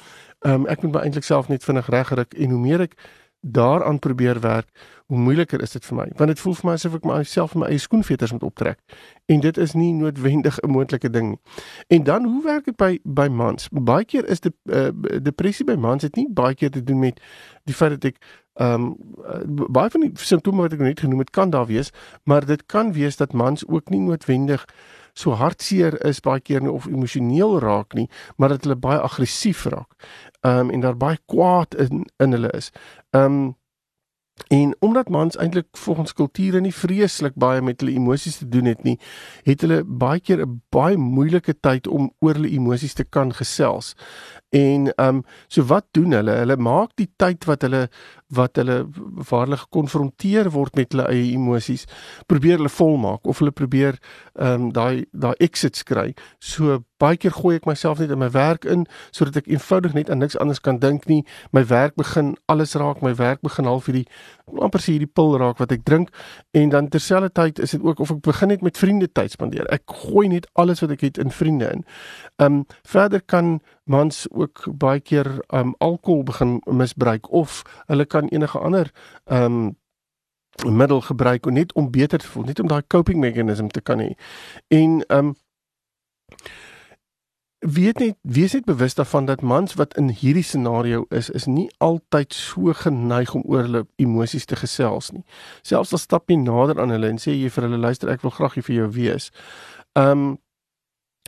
Ehm 0.46 0.54
um, 0.54 0.66
ek 0.70 0.82
moet 0.82 0.92
my 0.92 1.00
eintlik 1.06 1.24
self 1.26 1.48
net 1.48 1.64
vinnig 1.64 1.88
regruk 1.90 2.34
en 2.34 2.50
hoe 2.54 2.60
meer 2.60 2.80
ek 2.86 2.94
daaraan 3.40 3.98
probeer 3.98 4.40
werk, 4.40 4.68
hoe 5.06 5.18
moeiliker 5.18 5.62
is 5.62 5.70
dit 5.70 5.84
vir 5.84 5.96
my. 5.96 6.06
Want 6.16 6.30
dit 6.32 6.40
voel 6.40 6.54
vir 6.54 6.68
my 6.68 6.74
asof 6.78 6.94
ek 6.98 7.04
myself 7.06 7.54
in 7.54 7.62
my 7.62 7.70
eie 7.70 7.82
skoenveters 7.82 8.32
moet 8.34 8.46
optrek. 8.46 8.78
En 9.30 9.42
dit 9.42 9.58
is 9.58 9.74
nie 9.74 9.92
noodwendig 9.94 10.58
'n 10.62 10.70
moontlike 10.70 11.10
ding 11.10 11.28
nie. 11.28 11.38
En 11.86 12.02
dan 12.02 12.24
hoe 12.24 12.42
werk 12.44 12.64
dit 12.64 12.76
by 12.76 12.98
by 13.04 13.28
mans? 13.28 13.68
Baie 13.70 14.04
keer 14.04 14.28
is 14.28 14.40
dit 14.40 14.54
uh, 14.64 14.88
depressie 15.22 15.66
by 15.66 15.74
mans 15.74 16.02
het 16.02 16.16
nie 16.16 16.26
baie 16.30 16.54
keer 16.54 16.70
te 16.70 16.82
doen 16.82 16.98
met 16.98 17.20
die 17.64 17.74
feit 17.74 17.90
dat 17.90 18.04
ek 18.04 18.16
ehm 18.54 18.72
um, 18.74 18.96
baie 19.70 19.90
van 19.90 20.00
die 20.00 20.12
simptome 20.14 20.62
wat 20.62 20.72
ek 20.72 20.78
net 20.80 21.00
genoem 21.00 21.18
het 21.18 21.30
kan 21.30 21.50
daar 21.50 21.66
wees, 21.66 21.90
maar 22.24 22.46
dit 22.46 22.66
kan 22.66 22.92
wees 22.92 23.16
dat 23.16 23.32
mans 23.32 23.66
ook 23.66 23.90
nie 23.90 24.00
noodwendig 24.00 24.64
so 25.16 25.36
hartseer 25.40 25.96
is 26.04 26.20
baie 26.20 26.40
keer 26.40 26.60
nie 26.60 26.72
of 26.72 26.86
emosioneel 26.86 27.58
raak 27.64 27.96
nie, 27.96 28.08
maar 28.36 28.52
dat 28.54 28.66
hulle 28.66 28.76
baie 28.76 29.00
aggressief 29.00 29.64
raak. 29.72 30.08
Ehm 30.42 30.68
um, 30.68 30.70
en 30.70 30.80
daar 30.80 30.96
baie 30.96 31.18
kwaad 31.26 31.74
in 31.74 32.04
in 32.22 32.36
hulle 32.36 32.52
is. 32.56 32.72
Ehm 33.10 33.24
um, 33.24 33.54
En 34.46 34.76
omdat 34.78 35.08
mans 35.08 35.36
eintlik 35.36 35.66
volgens 35.72 36.12
kulture 36.12 36.60
nie 36.60 36.74
vreeslik 36.74 37.34
baie 37.34 37.62
met 37.62 37.80
hulle 37.80 37.96
emosies 37.96 38.36
te 38.36 38.48
doen 38.48 38.64
het 38.68 38.82
nie, 38.84 38.98
het 39.42 39.60
hulle 39.64 39.80
baie 39.84 40.20
keer 40.20 40.44
'n 40.44 40.62
baie 40.68 40.96
moeilike 40.96 41.54
tyd 41.60 41.86
om 41.86 42.12
oor 42.20 42.34
hulle 42.34 42.52
emosies 42.52 42.92
te 42.92 43.04
kan 43.04 43.32
gesels. 43.32 43.94
En 44.56 44.88
ehm 44.94 45.16
um, 45.16 45.22
so 45.48 45.64
wat 45.68 45.86
doen 45.90 46.16
hulle? 46.16 46.32
Hulle 46.40 46.56
maak 46.56 46.94
die 46.96 47.10
tyd 47.20 47.44
wat 47.44 47.66
hulle 47.66 47.86
wat 48.34 48.56
hulle 48.56 48.78
waar 49.28 49.44
hulle 49.44 49.58
gekonfronteer 49.60 50.50
word 50.50 50.74
met 50.74 50.94
hulle 50.94 51.06
eie 51.12 51.34
emosies, 51.36 51.84
probeer 52.26 52.56
hulle 52.58 52.72
volmaak 52.72 53.26
of 53.26 53.42
hulle 53.42 53.52
probeer 53.54 54.00
ehm 54.34 54.66
um, 54.66 54.70
daai 54.72 55.04
daai 55.12 55.34
exits 55.44 55.84
kry. 55.86 56.12
So 56.38 56.80
baie 57.02 57.18
keer 57.20 57.34
gooi 57.36 57.56
ek 57.58 57.68
myself 57.68 58.00
net 58.00 58.14
in 58.14 58.18
my 58.22 58.30
werk 58.32 58.64
in 58.64 58.86
sodat 59.10 59.42
ek 59.42 59.50
eenvoudig 59.52 59.94
net 59.94 60.10
aan 60.10 60.22
niks 60.24 60.38
anders 60.40 60.62
kan 60.64 60.80
dink 60.80 61.04
nie. 61.10 61.22
My 61.52 61.66
werk 61.68 61.96
begin 62.00 62.34
alles 62.48 62.74
raak, 62.80 63.02
my 63.04 63.12
werk 63.18 63.44
begin 63.44 63.68
half 63.68 63.90
hierdie 63.90 64.06
amper 64.62 64.80
sê 64.80 64.96
hierdie 64.96 65.10
pil 65.10 65.36
raak 65.42 65.60
wat 65.60 65.74
ek 65.74 65.84
drink 65.84 66.12
en 66.56 66.72
dan 66.72 66.88
terselfdertyd 66.88 67.60
is 67.60 67.76
dit 67.76 67.84
ook 67.84 68.00
of 68.00 68.14
ek 68.16 68.24
begin 68.24 68.54
net 68.54 68.64
met 68.64 68.80
vriende 68.80 69.10
tyd 69.12 69.36
spandeer. 69.36 69.68
Ek 69.74 69.84
gooi 70.06 70.28
net 70.32 70.48
alles 70.54 70.80
wat 70.84 70.96
ek 70.96 71.04
het 71.10 71.20
in 71.22 71.34
vriende 71.34 71.72
in. 71.76 71.86
Ehm 72.40 72.62
um, 72.62 72.64
verder 72.86 73.20
kan 73.20 73.58
mans 73.86 74.26
ook 74.30 74.66
baie 74.78 75.00
keer 75.00 75.28
um, 75.54 75.74
alkohol 75.78 76.22
begin 76.26 76.60
misbruik 76.64 77.30
of 77.30 77.62
hulle 77.86 78.04
kan 78.04 78.28
enige 78.28 78.58
ander 78.58 78.90
um, 79.24 79.76
middel 80.64 81.00
gebruik 81.00 81.44
net 81.44 81.72
om 81.72 81.90
beter 81.90 82.18
te 82.18 82.26
voel, 82.26 82.44
net 82.44 82.60
om 82.60 82.66
daai 82.66 82.82
coping 82.86 83.20
mechanism 83.20 83.66
te 83.66 83.80
kan 83.80 84.00
hê. 84.00 84.14
En 84.68 85.04
um, 85.08 85.34
weet 87.58 87.98
net 87.98 88.16
wees 88.20 88.52
net 88.52 88.64
bewus 88.64 88.94
daarvan 88.94 89.24
dat 89.24 89.42
mans 89.42 89.74
wat 89.74 89.96
in 89.96 90.08
hierdie 90.08 90.44
scenario 90.44 91.04
is 91.08 91.30
is 91.30 91.46
nie 91.46 91.70
altyd 91.78 92.34
so 92.34 92.72
geneig 92.72 93.34
om 93.34 93.42
oor 93.44 93.62
hulle 93.62 93.86
emosies 93.96 94.44
te 94.44 94.56
gesels 94.56 95.10
nie. 95.12 95.24
Selfs 95.62 95.92
al 95.92 96.02
stap 96.02 96.30
jy 96.30 96.36
nader 96.36 96.80
aan 96.80 96.94
hulle 96.94 97.08
en 97.08 97.22
sê 97.22 97.34
jy 97.34 97.50
vir 97.50 97.68
hulle 97.68 97.80
luister 97.80 98.10
ek 98.12 98.22
wil 98.22 98.34
graag 98.34 98.58
vir 98.60 98.74
jou 98.74 98.90
wees. 98.98 99.30
Um, 99.94 100.36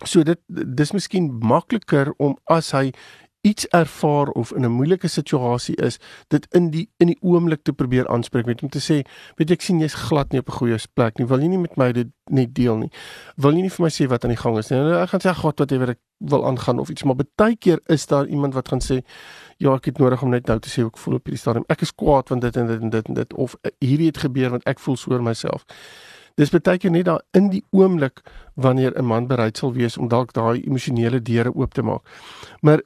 so 0.05 0.23
dit 0.23 0.41
dis 0.49 0.93
miskien 0.93 1.31
makliker 1.43 2.13
om 2.19 2.37
as 2.45 2.71
hy 2.71 2.93
iets 3.41 3.69
ervaar 3.69 4.29
of 4.29 4.53
in 4.53 4.65
'n 4.65 4.71
moeilike 4.71 5.09
situasie 5.09 5.77
is, 5.77 5.99
dit 6.29 6.47
in 6.51 6.71
die 6.71 6.91
in 6.97 7.07
die 7.07 7.19
oomblik 7.21 7.63
te 7.63 7.73
probeer 7.73 8.09
aanspreek 8.09 8.47
met 8.47 8.63
om 8.63 8.69
te 8.69 8.79
sê, 8.79 9.07
weet 9.37 9.49
jy 9.49 9.53
ek 9.53 9.63
sien 9.63 9.81
jy's 9.81 9.95
glad 9.95 10.33
nie 10.33 10.41
op 10.41 10.49
'n 10.49 10.53
goeie 10.53 10.79
plek 10.95 11.19
nie. 11.19 11.27
Wil 11.27 11.41
jy 11.41 11.49
nie 11.49 11.59
met 11.59 11.77
my 11.77 11.93
dit 11.93 12.09
net 12.31 12.55
deel 12.55 12.77
nie? 12.77 12.91
Wil 13.37 13.53
jy 13.53 13.61
nie 13.61 13.71
vir 13.71 13.83
my 13.83 13.91
sê 13.91 14.09
wat 14.09 14.25
aan 14.25 14.31
die 14.31 14.43
gang 14.43 14.59
is 14.59 14.71
nie? 14.71 14.79
Nou, 14.79 15.03
ek 15.03 15.09
gaan 15.09 15.21
sê 15.21 15.35
God 15.35 15.59
wat 15.59 15.71
jy 15.71 15.79
wil 15.79 15.89
ek 15.89 15.99
wil 16.19 16.47
aangaan 16.47 16.79
of 16.79 16.91
iets, 16.91 17.05
maar 17.05 17.17
baie 17.37 17.57
keer 17.57 17.81
is 17.87 18.07
daar 18.07 18.27
iemand 18.27 18.55
wat 18.55 18.69
gaan 18.69 18.81
sê, 18.81 19.05
ja, 19.59 19.75
ek 19.75 19.85
het 19.85 19.99
nodig 19.99 20.23
om 20.23 20.31
net 20.31 20.47
nou 20.47 20.59
te 20.59 20.69
sê 20.69 20.83
hoe 20.83 20.91
ek 20.91 20.99
voel 20.99 21.15
op 21.15 21.25
hierdie 21.25 21.39
stadium. 21.41 21.65
Ek 21.69 21.83
is 21.83 21.95
kwaad 21.95 22.29
want 22.29 22.43
dit 22.43 22.57
en 22.57 22.67
dit 22.67 22.81
en 22.81 22.91
dit 22.91 23.09
en 23.09 23.15
dit 23.15 23.35
of 23.35 23.57
hierdie 23.79 24.07
het 24.07 24.19
gebeur 24.19 24.51
want 24.51 24.65
ek 24.65 24.79
voel 24.79 24.97
so 24.97 25.11
oor 25.13 25.23
myself. 25.23 25.65
Dis 26.39 26.53
baie 26.55 26.79
keer 26.79 26.95
net 26.95 27.09
daar 27.09 27.25
in 27.35 27.51
die 27.51 27.65
oomblik 27.75 28.23
wanneer 28.55 28.95
'n 28.95 29.05
man 29.05 29.27
bereid 29.27 29.57
sal 29.57 29.73
wees 29.73 29.99
om 29.99 30.09
dalk 30.09 30.33
daai 30.33 30.63
emosionele 30.63 31.23
deure 31.23 31.55
oop 31.55 31.75
te 31.75 31.83
maak. 31.83 32.03
Maar 32.63 32.83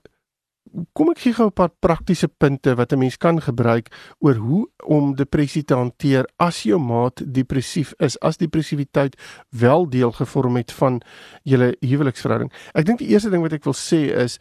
kom 0.93 1.11
ek 1.11 1.19
gee 1.19 1.35
gou 1.37 1.47
'n 1.47 1.53
paar 1.53 1.69
praktiese 1.69 2.29
punte 2.29 2.75
wat 2.75 2.93
'n 2.93 2.99
mens 2.99 3.17
kan 3.17 3.41
gebruik 3.41 3.89
oor 4.21 4.35
hoe 4.35 4.69
om 4.87 5.15
depressie 5.15 5.65
te 5.65 5.75
hanteer 5.75 6.25
as 6.37 6.63
jou 6.63 6.79
maat 6.79 7.23
depressief 7.35 7.93
is, 7.99 8.21
as 8.21 8.37
depressiwiteit 8.37 9.17
wel 9.51 9.89
deel 9.89 10.13
gevorm 10.13 10.57
het 10.57 10.73
van 10.73 11.03
julle 11.43 11.77
huweliksverhouding. 11.81 12.53
Ek 12.75 12.85
dink 12.85 12.99
die 12.99 13.09
eerste 13.09 13.31
ding 13.31 13.43
wat 13.43 13.53
ek 13.53 13.65
wil 13.65 13.75
sê 13.75 14.17
is 14.17 14.39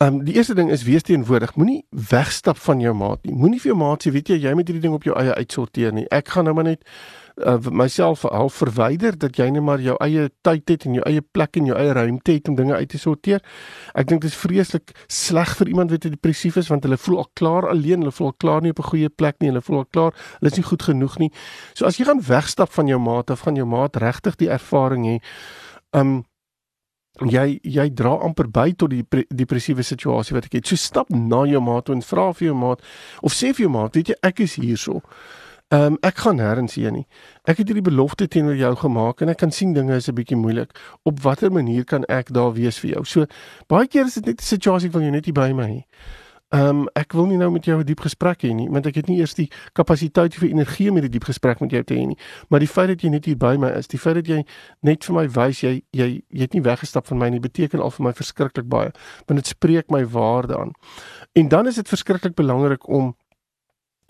Ehm 0.00 0.14
um, 0.14 0.24
die 0.24 0.34
eerste 0.34 0.54
ding 0.54 0.70
is 0.70 0.84
wees 0.86 1.02
teenwoordig. 1.02 1.56
Moenie 1.56 1.86
wegstap 1.90 2.56
van 2.56 2.80
jou 2.80 2.94
maat 2.94 3.24
nie. 3.26 3.34
Moenie 3.34 3.58
vir 3.58 3.72
jou 3.72 3.78
maat 3.80 4.04
sê, 4.06 4.12
weet 4.14 4.28
jy, 4.28 4.36
jy 4.44 4.52
moet 4.54 4.68
hierdie 4.70 4.82
ding 4.84 4.94
op 4.94 5.02
jou 5.02 5.16
eie 5.18 5.34
uitsorteer 5.34 5.92
nie. 5.92 6.04
Ek 6.14 6.28
gaan 6.28 6.46
nou 6.46 6.54
maar 6.54 6.68
net 6.68 6.84
uh, 7.44 7.58
myself 7.70 8.22
half 8.22 8.54
verwyder 8.60 9.18
dat 9.18 9.36
jy 9.38 9.48
net 9.50 9.62
maar 9.62 9.80
jou 9.82 9.96
eie 10.04 10.28
tyd 10.46 10.68
het 10.68 10.86
en 10.88 10.98
jou 10.98 11.04
eie 11.08 11.22
plek 11.22 11.58
en 11.60 11.68
jou 11.70 11.76
eie 11.78 11.92
ruimte 11.96 12.32
het 12.32 12.48
om 12.48 12.56
dinge 12.58 12.74
uit 12.74 12.88
te 12.88 12.98
sorteer. 12.98 13.42
Ek 13.94 14.08
dink 14.10 14.22
dit 14.22 14.30
is 14.30 14.38
vreeslik 14.38 14.94
sleg 15.06 15.54
vir 15.60 15.72
iemand 15.74 15.94
wat 15.94 16.06
depressief 16.08 16.58
is 16.60 16.70
want 16.72 16.86
hulle 16.86 16.98
voel 17.00 17.22
al 17.24 17.30
klaar 17.38 17.68
alleen, 17.72 18.04
hulle 18.04 18.14
voel 18.14 18.32
al 18.32 18.38
klaar 18.38 18.62
nie 18.62 18.74
op 18.74 18.80
'n 18.80 18.90
goeie 18.90 19.08
plek 19.08 19.36
nie, 19.40 19.50
hulle 19.50 19.62
voel 19.62 19.78
al 19.78 19.90
klaar, 19.90 20.12
hulle 20.40 20.50
is 20.50 20.56
nie 20.56 20.68
goed 20.70 20.82
genoeg 20.82 21.18
nie. 21.18 21.30
So 21.74 21.86
as 21.86 21.98
jy 21.98 22.04
gaan 22.04 22.22
wegstap 22.22 22.72
van 22.72 22.86
jou 22.86 22.98
maat 22.98 23.30
of 23.30 23.40
gaan 23.40 23.56
jou 23.56 23.66
maat 23.66 23.96
regtig 23.96 24.36
die 24.36 24.50
ervaring 24.50 25.04
hê, 25.06 25.20
um 25.92 26.24
jy 27.26 27.58
jy 27.64 27.88
dra 27.94 28.12
amper 28.22 28.46
by 28.48 28.72
tot 28.78 28.90
die 28.90 29.04
depressiewe 29.34 29.82
situasie 29.82 30.34
wat 30.36 30.46
ek 30.46 30.60
het. 30.60 30.66
So 30.66 30.76
stap 30.76 31.10
na 31.10 31.44
jou 31.46 31.60
maat 31.60 31.90
en 31.90 32.02
vra 32.02 32.32
vir 32.32 32.48
jou 32.48 32.54
maat 32.54 32.82
of 33.22 33.32
sê 33.32 33.52
vir 33.52 33.66
jou 33.66 33.70
maat, 33.70 33.94
weet 33.94 34.08
jy, 34.08 34.16
ek 34.22 34.40
is 34.40 34.54
hierso. 34.54 35.02
Ehm 35.68 35.82
um, 35.82 35.96
ek 36.00 36.22
gaan 36.24 36.38
nêrens 36.40 36.78
heen 36.80 36.94
nie. 36.96 37.06
Ek 37.44 37.58
het 37.60 37.68
hierdie 37.68 37.84
belofte 37.84 38.24
teenoor 38.28 38.56
jou 38.56 38.70
gemaak 38.82 39.20
en 39.20 39.28
ek 39.28 39.42
kan 39.42 39.50
sien 39.52 39.74
dinge 39.76 39.98
is 40.00 40.08
'n 40.08 40.14
bietjie 40.16 40.36
moeilik. 40.36 40.70
Op 41.04 41.20
watter 41.20 41.52
manier 41.52 41.84
kan 41.84 42.04
ek 42.08 42.32
daar 42.32 42.52
wees 42.52 42.78
vir 42.78 42.90
jou? 42.90 43.04
So 43.04 43.26
baie 43.68 43.86
keer 43.86 44.06
is 44.06 44.14
dit 44.14 44.26
net 44.26 44.40
'n 44.40 44.44
situasie 44.44 44.90
van 44.90 45.02
jy 45.02 45.10
net 45.10 45.24
hier 45.24 45.34
by 45.34 45.52
my. 45.52 45.84
Ehm 46.48 46.68
um, 46.68 46.88
ek 46.94 47.12
wil 47.12 47.26
nie 47.26 47.36
nou 47.36 47.50
met 47.50 47.64
jou 47.64 47.78
'n 47.78 47.84
diep 47.84 48.00
gesprek 48.00 48.42
hê 48.42 48.54
nie, 48.54 48.68
want 48.70 48.86
ek 48.86 48.94
het 48.94 49.06
nie 49.08 49.18
eers 49.18 49.34
die 49.34 49.50
kapasiteit 49.74 50.34
vir 50.34 50.48
energie 50.48 50.90
om 50.90 50.96
'n 50.96 51.10
diep 51.10 51.24
gesprek 51.24 51.60
met 51.60 51.70
jou 51.70 51.84
te 51.84 51.94
hê 51.94 52.06
nie. 52.06 52.16
Maar 52.48 52.60
die 52.60 52.68
feit 52.68 52.88
dat 52.88 53.02
jy 53.02 53.10
net 53.10 53.24
hier 53.24 53.36
by 53.36 53.56
my 53.56 53.68
is, 53.68 53.86
die 53.86 53.98
feit 53.98 54.14
dat 54.14 54.26
jy 54.26 54.44
net 54.80 55.04
vir 55.04 55.14
my 55.14 55.28
wys 55.28 55.60
jy 55.60 55.82
jy 55.92 56.22
jy 56.30 56.40
het 56.40 56.54
nie 56.54 56.62
weggestap 56.62 57.06
van 57.06 57.18
my 57.18 57.28
nie, 57.28 57.40
beteken 57.40 57.80
al 57.80 57.90
vir 57.90 58.04
my 58.04 58.12
verskriklik 58.12 58.68
baie, 58.68 58.90
want 59.26 59.36
dit 59.40 59.46
spreek 59.46 59.90
my 59.90 60.06
waarde 60.06 60.58
aan. 60.58 60.72
En 61.34 61.48
dan 61.48 61.66
is 61.66 61.74
dit 61.74 61.88
verskriklik 61.88 62.34
belangrik 62.34 62.88
om 62.88 63.14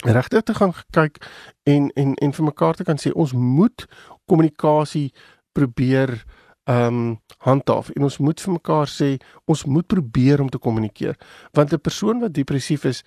regtig 0.07 0.43
te 0.43 0.55
gaan 0.55 0.75
kyk 0.91 1.19
en 1.63 1.91
en 1.95 2.15
en 2.15 2.33
vir 2.33 2.45
mekaar 2.45 2.75
te 2.75 2.85
kan 2.85 2.99
sê 2.99 3.13
ons 3.15 3.33
moet 3.33 3.87
kommunikasie 4.27 5.13
probeer 5.53 6.25
ehm 6.69 6.87
um, 6.87 7.17
handhaaf 7.39 7.91
en 7.97 8.03
ons 8.03 8.19
moet 8.19 8.41
vir 8.41 8.53
mekaar 8.53 8.87
sê 8.87 9.17
ons 9.45 9.65
moet 9.65 9.87
probeer 9.87 10.41
om 10.41 10.49
te 10.49 10.59
kommunikeer 10.59 11.17
want 11.53 11.73
'n 11.73 11.81
persoon 11.81 12.21
wat 12.21 12.35
depressief 12.35 12.85
is 12.85 13.05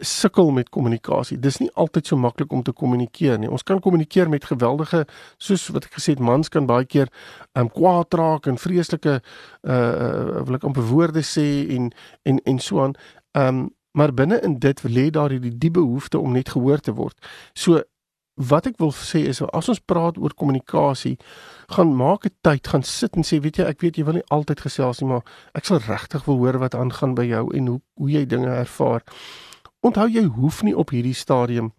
sukkel 0.00 0.50
met 0.50 0.68
kommunikasie. 0.68 1.38
Dis 1.38 1.58
nie 1.58 1.70
altyd 1.74 2.06
so 2.06 2.16
maklik 2.16 2.52
om 2.52 2.62
te 2.62 2.72
kommunikeer 2.72 3.38
nie. 3.38 3.50
Ons 3.50 3.62
kan 3.62 3.80
kommunikeer 3.80 4.28
met 4.28 4.44
geweldige 4.44 5.04
soos 5.38 5.68
wat 5.74 5.84
ek 5.84 5.98
gesê 5.98 6.14
het 6.14 6.22
mans 6.24 6.48
kan 6.48 6.66
baie 6.66 6.84
keer 6.84 7.08
ehm 7.54 7.66
um, 7.66 7.70
kwaad 7.70 8.14
raak 8.14 8.46
en 8.46 8.58
vreeslike 8.58 9.20
uh 9.62 10.42
wil 10.44 10.58
ek 10.58 10.64
amper 10.64 10.82
woorde 10.90 11.22
sê 11.22 11.46
en 11.76 11.92
en 12.24 12.40
en 12.44 12.58
so 12.58 12.82
aan. 12.82 12.94
Ehm 13.34 13.48
um, 13.48 13.73
maar 13.94 14.14
binne 14.14 14.40
in 14.42 14.58
dit 14.58 14.82
lê 14.82 15.10
daar 15.10 15.30
hierdie 15.30 15.54
die 15.58 15.70
behoefte 15.70 16.18
om 16.18 16.32
net 16.34 16.54
gehoor 16.54 16.80
te 16.82 16.94
word. 16.94 17.18
So 17.54 17.82
wat 18.34 18.66
ek 18.66 18.80
wil 18.82 18.90
sê 18.90 19.22
is 19.30 19.40
as 19.54 19.70
ons 19.70 19.82
praat 19.86 20.18
oor 20.18 20.34
kommunikasie, 20.34 21.16
gaan 21.70 21.94
maak 21.94 22.26
'n 22.26 22.34
tyd, 22.42 22.66
gaan 22.66 22.82
sit 22.82 23.16
en 23.16 23.22
sê 23.22 23.40
weet 23.40 23.58
jy, 23.58 23.64
ek 23.64 23.80
weet 23.80 23.96
jy 23.96 24.04
wil 24.04 24.14
nie 24.18 24.30
altyd 24.30 24.60
gesels 24.60 25.00
nie, 25.00 25.08
maar 25.08 25.22
ek 25.54 25.64
sal 25.64 25.78
regtig 25.78 26.26
wil 26.26 26.38
hoor 26.38 26.58
wat 26.58 26.74
aangaan 26.74 27.14
by 27.14 27.24
jou 27.24 27.54
en 27.54 27.66
hoe 27.66 27.80
hoe 27.96 28.10
jy 28.10 28.26
dinge 28.26 28.50
ervaar. 28.50 29.02
Onthou 29.80 30.08
jy 30.08 30.24
hoef 30.24 30.62
nie 30.62 30.74
op 30.74 30.90
hierdie 30.90 31.14
stadium 31.14 31.72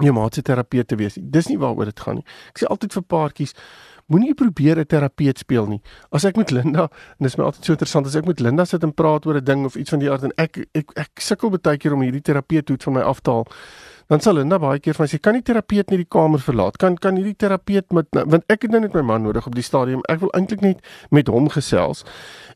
jou 0.00 0.12
maat 0.12 0.34
se 0.34 0.42
terapeut 0.42 0.88
te 0.88 0.96
wees. 0.96 1.18
Dis 1.20 1.48
nie 1.48 1.58
waaroor 1.58 1.84
dit 1.84 2.00
gaan 2.00 2.20
nie. 2.20 2.24
Ek 2.48 2.58
sê 2.58 2.66
altyd 2.66 2.92
vir 2.92 3.02
paartjies, 3.02 3.54
moenie 4.08 4.34
probeer 4.34 4.78
'n 4.78 4.86
terapeut 4.86 5.38
speel 5.38 5.66
nie. 5.66 5.80
As 6.10 6.24
ek 6.24 6.36
met 6.36 6.50
Linda, 6.50 6.82
en 6.82 7.18
dit 7.18 7.26
is 7.26 7.36
my 7.36 7.44
altyd 7.44 7.64
so 7.64 7.72
interessant 7.72 8.06
as 8.06 8.16
ek 8.16 8.26
met 8.26 8.40
Linda 8.40 8.64
sit 8.64 8.82
en 8.82 8.94
praat 8.94 9.26
oor 9.26 9.36
'n 9.36 9.44
ding 9.44 9.64
of 9.64 9.76
iets 9.76 9.90
van 9.90 9.98
die 9.98 10.10
aard 10.10 10.22
en 10.22 10.32
ek 10.36 10.66
ek 10.74 10.92
ek, 10.96 11.20
sukkel 11.20 11.50
baie 11.50 11.76
keer 11.76 11.92
om 11.92 12.00
hierdie 12.00 12.22
terapeut 12.22 12.68
hoed 12.68 12.82
van 12.82 12.92
my 12.92 13.00
af 13.00 13.20
te 13.20 13.30
haal. 13.30 13.46
Dan 14.08 14.20
sal 14.20 14.34
Linda 14.34 14.58
baie 14.58 14.78
keer 14.78 14.94
vir 14.94 15.02
my 15.04 15.08
sê, 15.08 15.20
"Kan 15.20 15.34
die 15.34 15.42
terapeut 15.42 15.90
net 15.90 15.98
die 15.98 16.08
kamer 16.08 16.38
verlaat? 16.38 16.78
Kan 16.78 16.96
kan 16.96 17.16
hierdie 17.16 17.36
terapeut 17.36 17.92
met 17.92 18.06
want 18.10 18.44
ek 18.48 18.62
het 18.62 18.70
nou 18.70 18.80
net 18.80 18.94
my 18.94 19.02
man 19.02 19.22
nodig 19.22 19.46
op 19.46 19.54
die 19.54 19.62
stadium. 19.62 20.00
Ek 20.08 20.20
wil 20.20 20.30
eintlik 20.32 20.60
net 20.60 20.80
met 21.10 21.28
hom 21.28 21.48
gesels." 21.48 22.04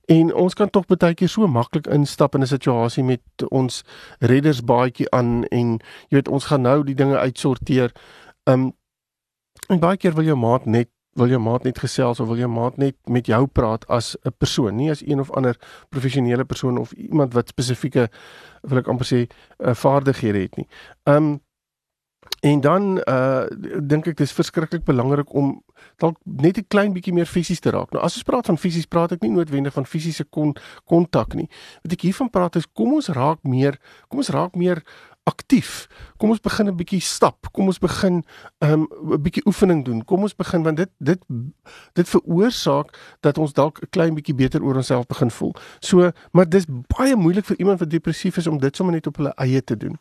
En 0.09 0.35
ons 0.35 0.55
kan 0.55 0.71
tog 0.71 0.87
baie 0.87 1.15
keer 1.15 1.29
so 1.29 1.47
maklik 1.47 1.87
instap 1.87 2.35
in 2.35 2.41
'n 2.41 2.47
situasie 2.47 3.05
met 3.05 3.21
ons 3.51 3.85
reddersbaadjie 4.21 5.11
aan 5.11 5.45
en 5.45 5.81
jy 6.09 6.17
weet 6.17 6.29
ons 6.29 6.45
gaan 6.45 6.63
nou 6.63 6.83
die 6.85 6.95
dinge 6.95 7.19
uitsorteer. 7.19 7.93
Um 8.47 8.73
en 9.69 9.79
baie 9.79 9.97
keer 9.97 10.15
wil 10.15 10.25
jou 10.25 10.37
maat 10.37 10.67
net 10.67 10.89
wil 11.15 11.29
jou 11.29 11.41
maat 11.41 11.65
net 11.65 11.79
gesels 11.79 12.21
of 12.21 12.29
wil 12.29 12.41
jou 12.41 12.49
maat 12.49 12.77
net 12.81 12.97
met 13.11 13.27
jou 13.27 13.47
praat 13.47 13.87
as 13.89 14.17
'n 14.25 14.33
persoon, 14.39 14.77
nie 14.77 14.91
as 14.91 15.03
een 15.03 15.21
of 15.21 15.31
ander 15.31 15.57
professionele 15.89 16.45
persoon 16.45 16.79
of 16.79 16.93
iemand 16.93 17.35
wat 17.35 17.49
spesifieke 17.49 18.09
wil 18.63 18.79
ek 18.79 18.89
amper 18.89 19.07
sê 19.07 19.29
uh, 19.59 19.75
vaardighede 19.75 20.39
het 20.39 20.57
nie. 20.57 20.69
Um 21.05 21.41
en 22.41 22.61
dan 22.61 23.03
uh 23.09 23.47
dink 23.83 24.07
ek 24.07 24.17
dis 24.17 24.33
verskriklik 24.33 24.85
belangrik 24.85 25.35
om 25.35 25.63
dalk 26.03 26.17
net 26.25 26.59
'n 26.59 26.67
klein 26.69 26.93
bietjie 26.93 27.13
meer 27.13 27.27
fisies 27.27 27.61
te 27.61 27.71
raak. 27.71 27.93
Nou 27.93 28.03
as 28.03 28.15
ons 28.15 28.23
praat 28.23 28.47
van 28.47 28.59
fisies, 28.59 28.87
praat 28.87 29.13
ek 29.13 29.23
nie 29.23 29.31
noodwendig 29.31 29.73
van 29.73 29.87
fisiese 29.87 30.25
kontak 30.85 31.35
nie. 31.35 31.49
Wat 31.83 31.93
ek 31.93 32.01
hiervan 32.01 32.31
praat 32.31 32.57
is 32.57 32.67
kom 32.73 32.93
ons 32.93 33.09
raak 33.09 33.43
meer, 33.43 33.79
kom 34.09 34.19
ons 34.19 34.31
raak 34.31 34.57
meer 34.57 34.83
aktief. 35.25 35.87
Kom 36.17 36.31
ons 36.31 36.41
begin 36.41 36.69
'n 36.69 36.77
bietjie 36.77 37.01
stap. 37.01 37.47
Kom 37.53 37.67
ons 37.67 37.79
begin 37.79 38.25
'n 38.61 38.67
um, 38.67 38.89
bietjie 39.23 39.47
oefening 39.47 39.85
doen. 39.85 40.05
Kom 40.05 40.23
ons 40.23 40.35
begin 40.35 40.63
want 40.63 40.77
dit 40.77 40.91
dit 40.99 41.21
dit 41.93 42.09
veroorsaak 42.09 43.17
dat 43.21 43.39
ons 43.39 43.53
dalk 43.53 43.79
'n 43.83 43.91
klein 43.91 44.15
bietjie 44.15 44.35
beter 44.35 44.63
oor 44.63 44.77
onsself 44.77 45.07
begin 45.07 45.31
voel. 45.31 45.55
So, 45.81 46.11
maar 46.33 46.49
dis 46.49 46.65
baie 46.99 47.17
moeilik 47.17 47.45
vir 47.45 47.59
iemand 47.59 47.79
wat 47.79 47.91
depressief 47.91 48.37
is 48.37 48.47
om 48.47 48.59
dit 48.59 48.77
sommer 48.77 48.95
net 48.95 49.07
op 49.07 49.17
hulle 49.17 49.33
eie 49.37 49.65
te 49.65 49.77
doen. 49.77 49.99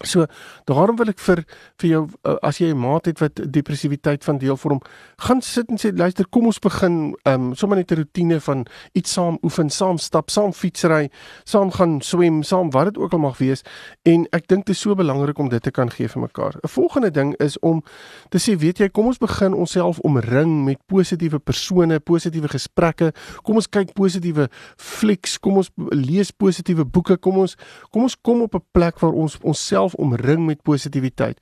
So 0.00 0.24
daarom 0.64 0.96
wil 0.96 1.10
ek 1.12 1.18
vir 1.20 1.42
vir 1.82 1.88
jou 1.90 2.00
uh, 2.24 2.36
as 2.42 2.58
jy 2.62 2.72
'n 2.72 2.80
maat 2.80 3.06
het 3.06 3.18
wat 3.20 3.36
depressiwiteit 3.36 4.24
van 4.24 4.38
deel 4.38 4.56
vorm, 4.56 4.80
gaan 5.20 5.42
sit 5.42 5.68
en 5.68 5.76
sê 5.76 5.92
luister, 5.92 6.24
kom 6.32 6.46
ons 6.46 6.58
begin 6.58 7.14
um 7.28 7.54
sommer 7.54 7.76
net 7.76 7.92
'n 7.92 8.00
rotine 8.00 8.40
van 8.40 8.66
iets 8.94 9.12
saam 9.12 9.38
oefen, 9.42 9.68
saam 9.70 9.98
stap, 9.98 10.30
saam 10.30 10.52
fietsry, 10.52 11.10
saam 11.44 11.70
gaan 11.70 12.00
swem, 12.00 12.42
saam 12.42 12.70
wat 12.70 12.84
dit 12.84 12.98
ook 12.98 13.12
al 13.12 13.18
mag 13.18 13.38
wees 13.38 13.62
en 14.04 14.26
ek 14.32 14.48
dink 14.48 14.64
dit 14.64 14.74
is 14.74 14.80
so 14.80 14.94
belangrik 14.94 15.38
om 15.38 15.48
dit 15.48 15.62
te 15.62 15.70
kan 15.70 15.90
gee 15.90 16.08
vir 16.08 16.22
mekaar. 16.22 16.56
'n 16.64 16.68
Volgende 16.68 17.10
ding 17.10 17.36
is 17.36 17.58
om 17.60 17.82
te 18.30 18.38
sê, 18.38 18.56
weet 18.56 18.78
jy, 18.78 18.88
kom 18.88 19.06
ons 19.06 19.18
begin 19.18 19.52
onsself 19.52 19.98
omring 20.00 20.64
met 20.64 20.78
positiewe 20.86 21.38
persone, 21.38 22.00
positiewe 22.00 22.48
gesprekke. 22.48 23.12
Kom 23.42 23.56
ons 23.56 23.68
kyk 23.68 23.92
positiewe 23.92 24.48
flieks, 24.76 25.38
kom 25.38 25.56
ons 25.56 25.70
lees 25.76 26.30
positiewe 26.30 26.84
boeke, 26.84 27.16
kom 27.18 27.38
ons 27.38 27.56
kom 27.90 28.02
ons 28.02 28.16
kom 28.22 28.42
op 28.42 28.54
'n 28.54 28.64
plek 28.72 28.98
waar 28.98 29.12
ons 29.12 29.38
onsself 29.42 29.81
jouself 29.82 29.94
omring 29.94 30.46
met 30.46 30.62
positiwiteit. 30.62 31.38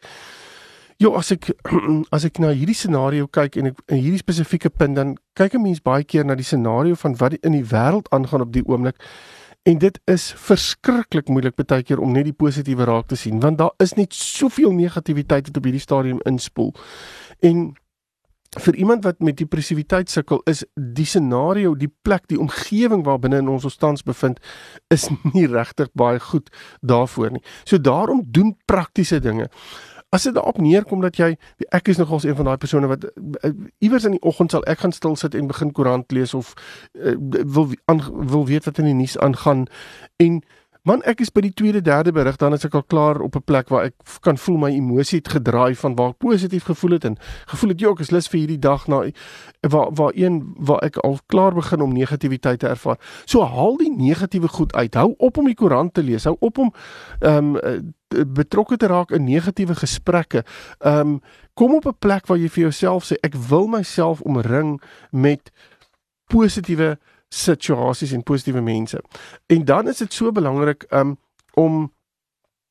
Jo, 0.96 1.14
as 1.16 1.30
ek 1.32 1.50
as 2.14 2.24
ek 2.24 2.38
na 2.38 2.52
hierdie 2.52 2.76
scenario 2.76 3.26
kyk 3.26 3.56
en 3.56 3.70
ek 3.72 3.78
in 3.88 4.02
hierdie 4.02 4.20
spesifieke 4.20 4.70
punt 4.70 4.96
dan 4.96 5.16
kyk 5.34 5.54
'n 5.54 5.62
mens 5.62 5.80
baie 5.80 6.04
keer 6.04 6.24
na 6.24 6.34
die 6.34 6.44
scenario 6.44 6.94
van 6.94 7.16
wat 7.16 7.38
in 7.40 7.52
die 7.52 7.64
wêreld 7.64 8.08
aangaan 8.10 8.42
op 8.42 8.52
die 8.52 8.64
oomblik 8.66 8.96
en 9.64 9.78
dit 9.78 10.00
is 10.06 10.32
verskriklik 10.36 11.28
moeilik 11.28 11.56
baie 11.56 11.82
keer 11.82 12.00
om 12.00 12.12
net 12.12 12.24
die 12.24 12.36
positiewe 12.36 12.84
raak 12.84 13.08
te 13.08 13.16
sien 13.16 13.40
want 13.40 13.58
daar 13.58 13.72
is 13.78 13.96
net 13.96 14.12
soveel 14.12 14.72
negativiteit 14.72 15.48
wat 15.48 15.56
op 15.56 15.64
hierdie 15.64 15.80
stadium 15.80 16.20
inspoel. 16.24 16.74
En 17.40 17.76
vir 18.58 18.74
iemand 18.74 19.04
wat 19.04 19.20
met 19.22 19.36
depressiwiteit 19.38 20.10
sukkel 20.10 20.40
is 20.50 20.64
die 20.74 21.06
scenario, 21.06 21.76
die 21.78 21.92
plek, 22.02 22.26
die 22.26 22.38
omgewing 22.38 23.04
waarbinne 23.06 23.38
in 23.38 23.48
ons 23.48 23.64
ons 23.64 23.78
tans 23.78 24.02
bevind 24.02 24.40
is 24.90 25.06
nie 25.34 25.46
regtig 25.46 25.92
baie 25.94 26.18
goed 26.18 26.50
daarvoor 26.80 27.30
nie. 27.30 27.44
So 27.64 27.78
daarom 27.78 28.24
doen 28.26 28.56
praktiese 28.66 29.20
dinge. 29.20 29.46
As 30.10 30.26
dit 30.26 30.34
daarop 30.34 30.58
neerkom 30.58 31.04
dat 31.04 31.20
jy 31.20 31.36
ek 31.70 31.92
is 31.92 32.00
nogals 32.02 32.26
een 32.26 32.34
van 32.34 32.50
daai 32.50 32.58
persone 32.58 32.90
wat 32.90 33.06
uh, 33.06 33.52
iewers 33.78 34.08
in 34.08 34.16
die 34.18 34.24
oggend 34.26 34.50
sal 34.50 34.66
ek 34.66 34.82
gaan 34.82 34.92
stil 34.92 35.14
sit 35.16 35.36
en 35.38 35.46
begin 35.46 35.70
koerant 35.70 36.10
lees 36.10 36.34
of 36.34 36.50
uh, 36.98 37.14
wil 37.46 37.70
an, 37.86 38.02
wil 38.10 38.48
weet 38.50 38.66
wat 38.66 38.82
in 38.82 38.90
die 38.90 38.98
nuus 39.04 39.14
aangaan 39.22 39.68
en 40.18 40.42
Man, 40.88 41.02
ek 41.04 41.18
is 41.20 41.28
by 41.28 41.42
die 41.44 41.52
tweede, 41.52 41.82
derde 41.84 42.12
berig 42.16 42.38
dan 42.40 42.54
as 42.56 42.62
ek 42.64 42.72
al 42.78 42.86
klaar 42.88 43.18
op 43.20 43.34
'n 43.36 43.44
plek 43.44 43.68
waar 43.68 43.84
ek 43.90 43.94
kan 44.24 44.38
voel 44.38 44.56
my 44.56 44.70
emosie 44.72 45.18
het 45.18 45.28
gedraai 45.28 45.74
van 45.76 45.94
waar 45.94 46.10
ek 46.10 46.18
positief 46.18 46.64
gevoel 46.64 46.90
het 46.96 47.04
en 47.04 47.16
gevoel 47.46 47.70
het 47.70 47.80
jy 47.80 47.86
ook 47.86 48.00
is 48.00 48.10
lus 48.10 48.28
vir 48.28 48.40
hierdie 48.40 48.58
dag 48.58 48.86
na 48.88 49.10
waar 49.60 49.92
waar 49.92 50.12
een 50.14 50.54
waar 50.56 50.80
ek 50.82 50.96
al 50.96 51.18
klaar 51.26 51.52
begin 51.54 51.80
om 51.80 51.92
negativiteit 51.92 52.58
te 52.60 52.68
ervaar. 52.68 52.96
So 53.26 53.44
haal 53.44 53.76
die 53.76 53.92
negatiewe 53.92 54.48
goed 54.48 54.72
uit. 54.72 54.94
Hou 54.94 55.14
op 55.18 55.36
om 55.36 55.44
die 55.44 55.54
koerant 55.54 55.94
te 55.94 56.02
lees. 56.02 56.24
Hou 56.24 56.36
op 56.40 56.58
om 56.58 56.72
ehm 57.20 57.56
um, 57.56 57.94
betrokke 58.32 58.76
te 58.76 58.86
raak 58.86 59.10
in 59.10 59.24
negatiewe 59.24 59.74
gesprekke. 59.74 60.44
Ehm 60.78 60.98
um, 60.98 61.20
kom 61.54 61.74
op 61.74 61.86
'n 61.86 61.98
plek 61.98 62.26
waar 62.26 62.38
jy 62.38 62.48
vir 62.48 62.62
jouself 62.62 63.04
sê 63.04 63.16
ek 63.20 63.34
wil 63.34 63.66
myself 63.66 64.20
omring 64.20 64.80
met 65.10 65.52
positiewe 66.26 66.98
situasies 67.34 68.12
en 68.12 68.22
positiewe 68.22 68.60
mense. 68.60 69.02
En 69.46 69.64
dan 69.64 69.88
is 69.88 70.02
dit 70.02 70.12
so 70.12 70.32
belangrik 70.32 70.86
um, 70.90 71.18
om 71.54 71.92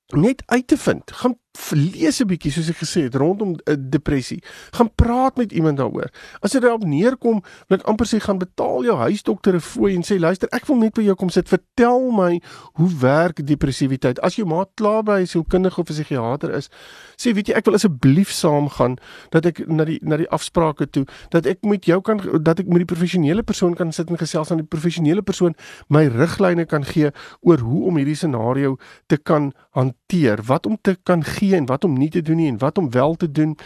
net 0.07 0.43
uit 0.45 0.67
te 0.67 0.77
vind. 0.77 1.11
Gaan 1.11 1.39
lees 1.73 2.19
'n 2.21 2.27
bietjie 2.27 2.51
soos 2.51 2.69
ek 2.69 2.81
gesê 2.81 3.03
het 3.07 3.15
rondom 3.15 3.55
uh, 3.65 3.75
depressie. 3.77 4.41
Gaan 4.71 4.89
praat 4.95 5.37
met 5.37 5.51
iemand 5.51 5.77
daaroor. 5.77 6.09
As 6.41 6.51
dit 6.51 6.61
daarop 6.61 6.85
neerkom, 6.85 7.41
wil 7.67 7.77
ek 7.77 7.87
amper 7.89 8.05
sê 8.05 8.19
gaan 8.21 8.37
betaal 8.37 8.83
jou 8.83 8.95
huisdokter 8.97 9.55
'n 9.55 9.59
fooi 9.59 9.95
en 9.95 10.03
sê 10.03 10.19
luister, 10.19 10.49
ek 10.51 10.65
wil 10.67 10.77
net 10.77 10.93
by 10.93 11.01
jou 11.01 11.15
kom 11.15 11.29
sit. 11.29 11.49
Vertel 11.49 12.11
my 12.11 12.41
hoe 12.73 12.89
werk 12.99 13.45
depressiwiteit. 13.45 14.19
As 14.21 14.35
jou 14.35 14.45
maat 14.45 14.69
klaar 14.75 15.03
by 15.03 15.21
'n 15.21 15.27
sielkundige 15.27 15.81
of 15.81 15.89
'n 15.89 15.93
psigiater 15.93 16.53
is, 16.53 16.69
sê 17.17 17.33
weet 17.33 17.47
jy 17.47 17.53
ek 17.55 17.65
wil 17.65 17.73
asseblief 17.73 18.31
saamgaan 18.31 18.97
dat 19.31 19.45
ek 19.45 19.67
na 19.67 19.85
die 19.85 19.99
na 20.01 20.17
die 20.17 20.29
afsprake 20.29 20.89
toe, 20.89 21.05
dat 21.29 21.45
ek 21.45 21.63
met 21.63 21.85
jou 21.85 22.01
kan 22.01 22.17
dat 22.43 22.59
ek 22.59 22.67
met 22.67 22.85
die 22.85 22.95
professionele 22.95 23.43
persoon 23.43 23.75
kan 23.75 23.91
sit 23.91 24.09
en 24.09 24.17
gesels 24.17 24.51
aan 24.51 24.57
die 24.57 24.67
professionele 24.67 25.21
persoon 25.21 25.55
my 25.89 26.07
riglyne 26.07 26.65
kan 26.65 26.83
gee 26.85 27.11
oor 27.41 27.57
hoe 27.57 27.85
om 27.85 27.97
hierdie 27.97 28.15
scenario 28.15 28.77
te 29.07 29.17
kan 29.17 29.53
hanteer, 29.71 30.43
wat 30.43 30.65
om 30.65 30.77
te 30.81 30.95
kan 31.03 31.23
gee 31.23 31.38
en 31.41 31.65
wat 31.65 31.83
om 31.83 31.97
nie 31.97 32.09
te 32.09 32.21
doen 32.21 32.37
nie 32.37 32.47
en 32.47 32.57
wat 32.57 32.77
om 32.77 32.91
wel 32.91 33.15
te 33.15 33.31
doen. 33.31 33.57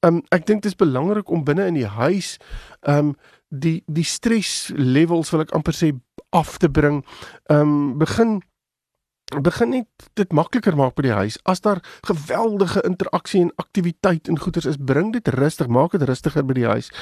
Um 0.00 0.22
ek 0.34 0.46
dink 0.46 0.62
dit 0.62 0.72
is 0.72 0.78
belangrik 0.78 1.30
om 1.30 1.44
binne 1.44 1.66
in 1.66 1.78
die 1.78 1.88
huis 1.88 2.36
um 2.88 3.14
die 3.48 3.82
die 3.86 4.04
stres 4.04 4.72
levels 4.74 5.30
wil 5.30 5.44
ek 5.46 5.54
amper 5.54 5.74
sê 5.74 5.92
af 6.30 6.58
te 6.58 6.70
bring. 6.70 7.04
Um 7.50 7.98
begin 7.98 8.40
begin 9.42 9.72
net 9.74 10.10
dit 10.14 10.32
makliker 10.32 10.76
maak 10.78 10.94
by 10.94 11.02
die 11.08 11.16
huis. 11.16 11.38
As 11.44 11.60
daar 11.60 11.82
geweldige 12.06 12.84
interaksie 12.86 13.42
en 13.42 13.54
aktiwiteit 13.58 14.28
en 14.28 14.38
goeders 14.38 14.68
is, 14.70 14.78
bring 14.78 15.10
dit 15.12 15.28
rustig, 15.34 15.66
maak 15.66 15.96
dit 15.98 16.06
rustiger 16.06 16.46
by 16.46 16.54
die 16.54 16.68
huis 16.70 16.92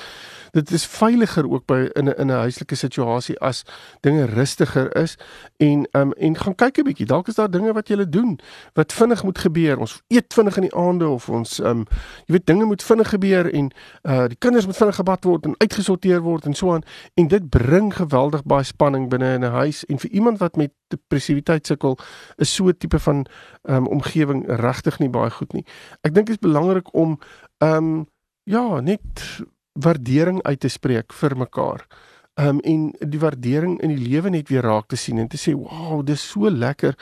dit 0.54 0.70
is 0.70 0.86
veiliger 0.86 1.50
ook 1.50 1.66
by 1.66 1.88
in 1.92 2.04
'n 2.08 2.14
in 2.18 2.26
'n 2.26 2.42
huislike 2.46 2.74
situasie 2.74 3.38
as 3.40 3.64
dinge 4.00 4.24
rustiger 4.24 4.96
is. 4.96 5.16
En 5.56 5.88
um 5.92 6.12
en 6.12 6.36
gaan 6.36 6.54
kyk 6.54 6.78
'n 6.78 6.84
bietjie 6.84 7.06
dalk 7.06 7.28
is 7.28 7.34
daar 7.34 7.50
dinge 7.50 7.72
wat 7.72 7.88
jy 7.88 7.96
lê 7.96 8.08
doen 8.08 8.38
wat 8.72 8.92
vinnig 8.92 9.24
moet 9.24 9.38
gebeur. 9.38 9.78
Ons 9.78 10.02
eet 10.08 10.34
vinnig 10.34 10.56
in 10.56 10.62
die 10.62 10.74
aande 10.74 11.08
of 11.08 11.28
ons 11.28 11.58
um 11.58 11.86
jy 12.26 12.32
weet 12.32 12.46
dinge 12.46 12.64
moet 12.64 12.82
vinnig 12.82 13.08
gebeur 13.08 13.52
en 13.52 13.70
uh 14.02 14.26
die 14.26 14.38
kinders 14.38 14.66
moet 14.66 14.76
vinnig 14.76 14.96
gebad 14.96 15.24
word 15.24 15.44
en 15.44 15.54
uitgesorteer 15.58 16.20
word 16.20 16.44
en 16.44 16.54
so 16.54 16.72
aan. 16.72 16.82
En 17.14 17.28
dit 17.28 17.48
bring 17.48 17.94
geweldig 17.94 18.42
baie 18.42 18.64
spanning 18.64 19.08
binne 19.08 19.34
in 19.34 19.44
'n 19.44 19.50
huis. 19.50 19.84
En 19.84 19.98
vir 19.98 20.10
iemand 20.10 20.38
wat 20.38 20.56
met 20.56 20.72
depressiwiteit 20.88 21.66
sukkel 21.66 21.98
is 22.36 22.54
so 22.54 22.68
'n 22.68 22.76
tipe 22.78 22.98
van 22.98 23.26
um 23.62 23.86
omgewing 23.86 24.44
regtig 24.46 24.98
nie 24.98 25.08
baie 25.08 25.30
goed 25.30 25.52
nie. 25.52 25.64
Ek 26.00 26.14
dink 26.14 26.26
dit 26.26 26.36
is 26.36 26.48
belangrik 26.48 26.94
om 26.94 27.18
um 27.58 28.06
ja 28.44 28.80
net 28.80 29.42
waardering 29.74 30.42
uit 30.42 30.60
te 30.60 30.68
spreek 30.68 31.12
vir 31.12 31.37
mekaar. 31.37 31.87
Um 32.34 32.58
en 32.66 32.88
die 32.98 33.20
waardering 33.22 33.76
in 33.82 33.92
die 33.94 34.08
lewe 34.08 34.30
net 34.30 34.48
weer 34.50 34.66
raak 34.66 34.88
te 34.90 34.98
sien 34.98 35.18
en 35.18 35.28
te 35.28 35.38
sê, 35.38 35.54
"Wow, 35.54 36.04
dis 36.06 36.30
so 36.30 36.50
lekker 36.50 36.94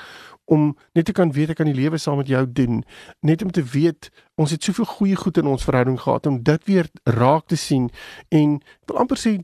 om 0.45 0.77
net 0.93 1.05
te 1.05 1.13
kan 1.13 1.33
weet 1.33 1.51
ek 1.51 1.57
kan 1.57 1.67
die 1.67 1.81
lewe 1.81 1.99
saam 1.99 2.17
met 2.17 2.29
jou 2.29 2.53
doen." 2.53 2.85
Net 3.21 3.43
om 3.43 3.51
te 3.51 3.63
weet 3.63 4.11
ons 4.35 4.51
het 4.51 4.63
soveel 4.63 4.85
goeie 4.85 5.17
goed 5.17 5.39
in 5.39 5.47
ons 5.47 5.65
verhouding 5.65 6.01
gehad 6.01 6.27
om 6.27 6.43
dit 6.43 6.65
weer 6.65 6.89
raak 7.05 7.47
te 7.47 7.57
sien 7.57 7.91
en 8.29 8.61
wil 8.87 8.99
amper 8.99 9.17
sê 9.17 9.39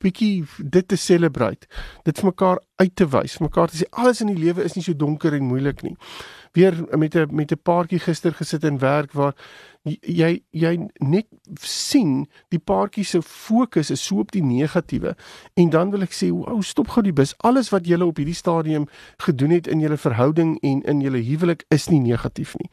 bietjie 0.00 0.44
dit 0.58 0.88
te 0.88 0.96
celebrate. 0.96 1.66
Dit 2.04 2.18
vir 2.18 2.30
mekaar 2.30 2.60
uit 2.80 2.94
te 2.96 3.06
wys, 3.06 3.36
vir 3.36 3.46
mekaar 3.46 3.68
te 3.68 3.76
sê 3.76 3.88
alles 3.90 4.20
in 4.20 4.32
die 4.32 4.44
lewe 4.44 4.64
is 4.64 4.74
nie 4.74 4.82
so 4.82 4.94
donker 4.94 5.34
en 5.36 5.48
moeilik 5.50 5.82
nie. 5.82 5.96
Weer 6.52 6.74
met 6.96 7.14
'n 7.14 7.28
met 7.30 7.52
'n 7.52 7.62
paartjie 7.62 7.98
gister 7.98 8.32
gesit 8.32 8.64
en 8.64 8.78
werk 8.78 9.12
waar 9.12 9.34
jy 9.88 10.42
jy 10.52 10.72
net 11.00 11.26
sien 11.64 12.26
die 12.52 12.60
paartjie 12.60 13.04
se 13.04 13.22
fokus 13.24 13.90
is 13.90 14.02
so 14.04 14.20
op 14.20 14.32
die 14.32 14.44
negatiewe 14.44 15.14
en 15.56 15.70
dan 15.72 15.92
wil 15.94 16.04
ek 16.04 16.12
sê 16.16 16.28
ou 16.30 16.60
stop 16.62 16.92
gou 16.92 17.04
die 17.04 17.16
bus. 17.16 17.32
Alles 17.40 17.72
wat 17.72 17.88
julle 17.88 18.06
op 18.06 18.20
hierdie 18.20 18.36
stadium 18.36 18.88
gedoen 19.24 19.56
het 19.56 19.70
in 19.70 19.80
julle 19.80 19.96
verhouding 19.96 20.58
en 20.60 20.82
in 20.84 21.00
julle 21.00 21.22
huwelik 21.24 21.64
is 21.70 21.88
nie 21.88 22.00
negatief 22.00 22.56
nie 22.60 22.70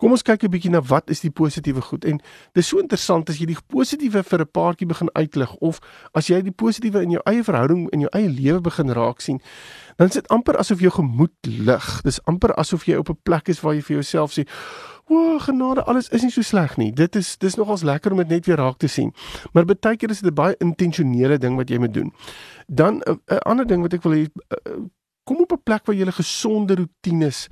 Kom 0.00 0.14
ons 0.16 0.22
kyk 0.24 0.44
'n 0.44 0.50
bietjie 0.50 0.70
na 0.72 0.80
wat 0.80 1.10
is 1.10 1.20
die 1.20 1.30
positiewe 1.30 1.82
goed 1.84 2.04
en 2.04 2.20
dis 2.54 2.68
so 2.68 2.78
interessant 2.78 3.28
as 3.28 3.38
jy 3.38 3.46
die 3.46 3.58
positiewe 3.68 4.22
vir 4.22 4.40
'n 4.40 4.48
paartjie 4.52 4.86
begin 4.86 5.10
uitlig 5.12 5.54
of 5.60 5.80
as 6.14 6.28
jy 6.28 6.40
die 6.42 6.56
positiewe 6.56 7.02
in 7.02 7.10
jou 7.10 7.22
eie 7.26 7.44
verhouding 7.44 7.90
in 7.92 8.00
jou 8.00 8.08
eie 8.12 8.28
lewe 8.28 8.60
begin 8.60 8.88
raak 8.88 9.20
sien 9.20 9.40
dan 9.98 10.08
is 10.08 10.14
dit 10.14 10.28
amper 10.28 10.56
asof 10.56 10.80
jou 10.80 10.90
gemoed 10.90 11.36
lig 11.44 12.02
dis 12.02 12.20
amper 12.24 12.54
asof 12.56 12.86
jy 12.86 12.96
op 12.96 13.10
'n 13.10 13.18
plek 13.22 13.48
is 13.48 13.60
waar 13.60 13.74
jy 13.74 13.82
vir 13.82 13.96
jouself 13.96 14.32
sê 14.32 14.46
O, 15.12 15.38
genade, 15.38 15.82
alles 15.86 16.08
is 16.08 16.22
nie 16.22 16.30
so 16.30 16.42
sleg 16.42 16.76
nie. 16.78 16.92
Dit 16.92 17.16
is 17.16 17.36
dis 17.36 17.56
nogals 17.56 17.82
lekker 17.82 18.12
om 18.12 18.18
dit 18.18 18.28
net 18.28 18.46
weer 18.46 18.56
raak 18.56 18.78
te 18.78 18.86
sien. 18.86 19.12
Maar 19.52 19.64
baie 19.64 19.96
keer 19.96 20.10
is 20.10 20.20
dit 20.20 20.30
'n 20.30 20.34
baie 20.34 20.54
intentionele 20.60 21.38
ding 21.38 21.56
wat 21.56 21.68
jy 21.68 21.78
moet 21.78 21.94
doen. 21.94 22.12
Dan 22.68 23.02
'n 23.02 23.38
ander 23.42 23.66
ding 23.66 23.82
wat 23.82 23.92
ek 23.92 24.02
wil 24.02 24.12
hê, 24.12 24.30
kom 25.24 25.40
op 25.40 25.52
'n 25.52 25.62
plek 25.64 25.86
waar 25.86 25.96
jy 25.96 26.06
'n 26.06 26.12
gesonde 26.12 26.74
rotines 26.74 27.48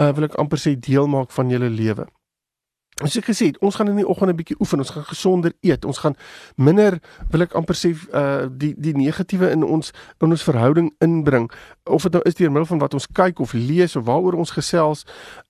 uh, 0.00 0.12
wil 0.16 0.24
ek 0.24 0.38
amper 0.40 0.58
sê 0.58 0.74
deel 0.78 1.08
maak 1.10 1.30
van 1.36 1.52
julle 1.52 1.70
lewe. 1.70 2.06
As 3.00 3.16
ek 3.16 3.30
gesê 3.30 3.48
het, 3.48 3.58
ons 3.64 3.78
gaan 3.78 3.88
in 3.88 3.96
die 3.96 4.08
oggend 4.08 4.30
'n 4.30 4.36
bietjie 4.36 4.56
oefen, 4.60 4.78
ons 4.78 4.90
gaan 4.90 5.04
gesonder 5.08 5.52
eet, 5.60 5.84
ons 5.84 5.98
gaan 5.98 6.16
minder 6.56 7.00
wil 7.30 7.40
ek 7.40 7.54
amper 7.56 7.74
sê 7.74 7.94
uh 8.12 8.48
die 8.52 8.74
die 8.76 8.92
negatiewe 8.92 9.50
in 9.50 9.64
ons 9.64 9.92
in 10.20 10.30
ons 10.30 10.44
verhouding 10.44 10.92
inbring 11.00 11.50
of 11.84 12.02
dit 12.02 12.12
nou 12.12 12.22
is 12.24 12.34
deur 12.34 12.52
middel 12.52 12.68
van 12.68 12.78
wat 12.78 12.94
ons 12.94 13.06
kyk 13.06 13.40
of 13.40 13.52
lees 13.52 13.96
of 13.96 14.04
waaroor 14.04 14.36
ons 14.36 14.50
gesels. 14.50 15.06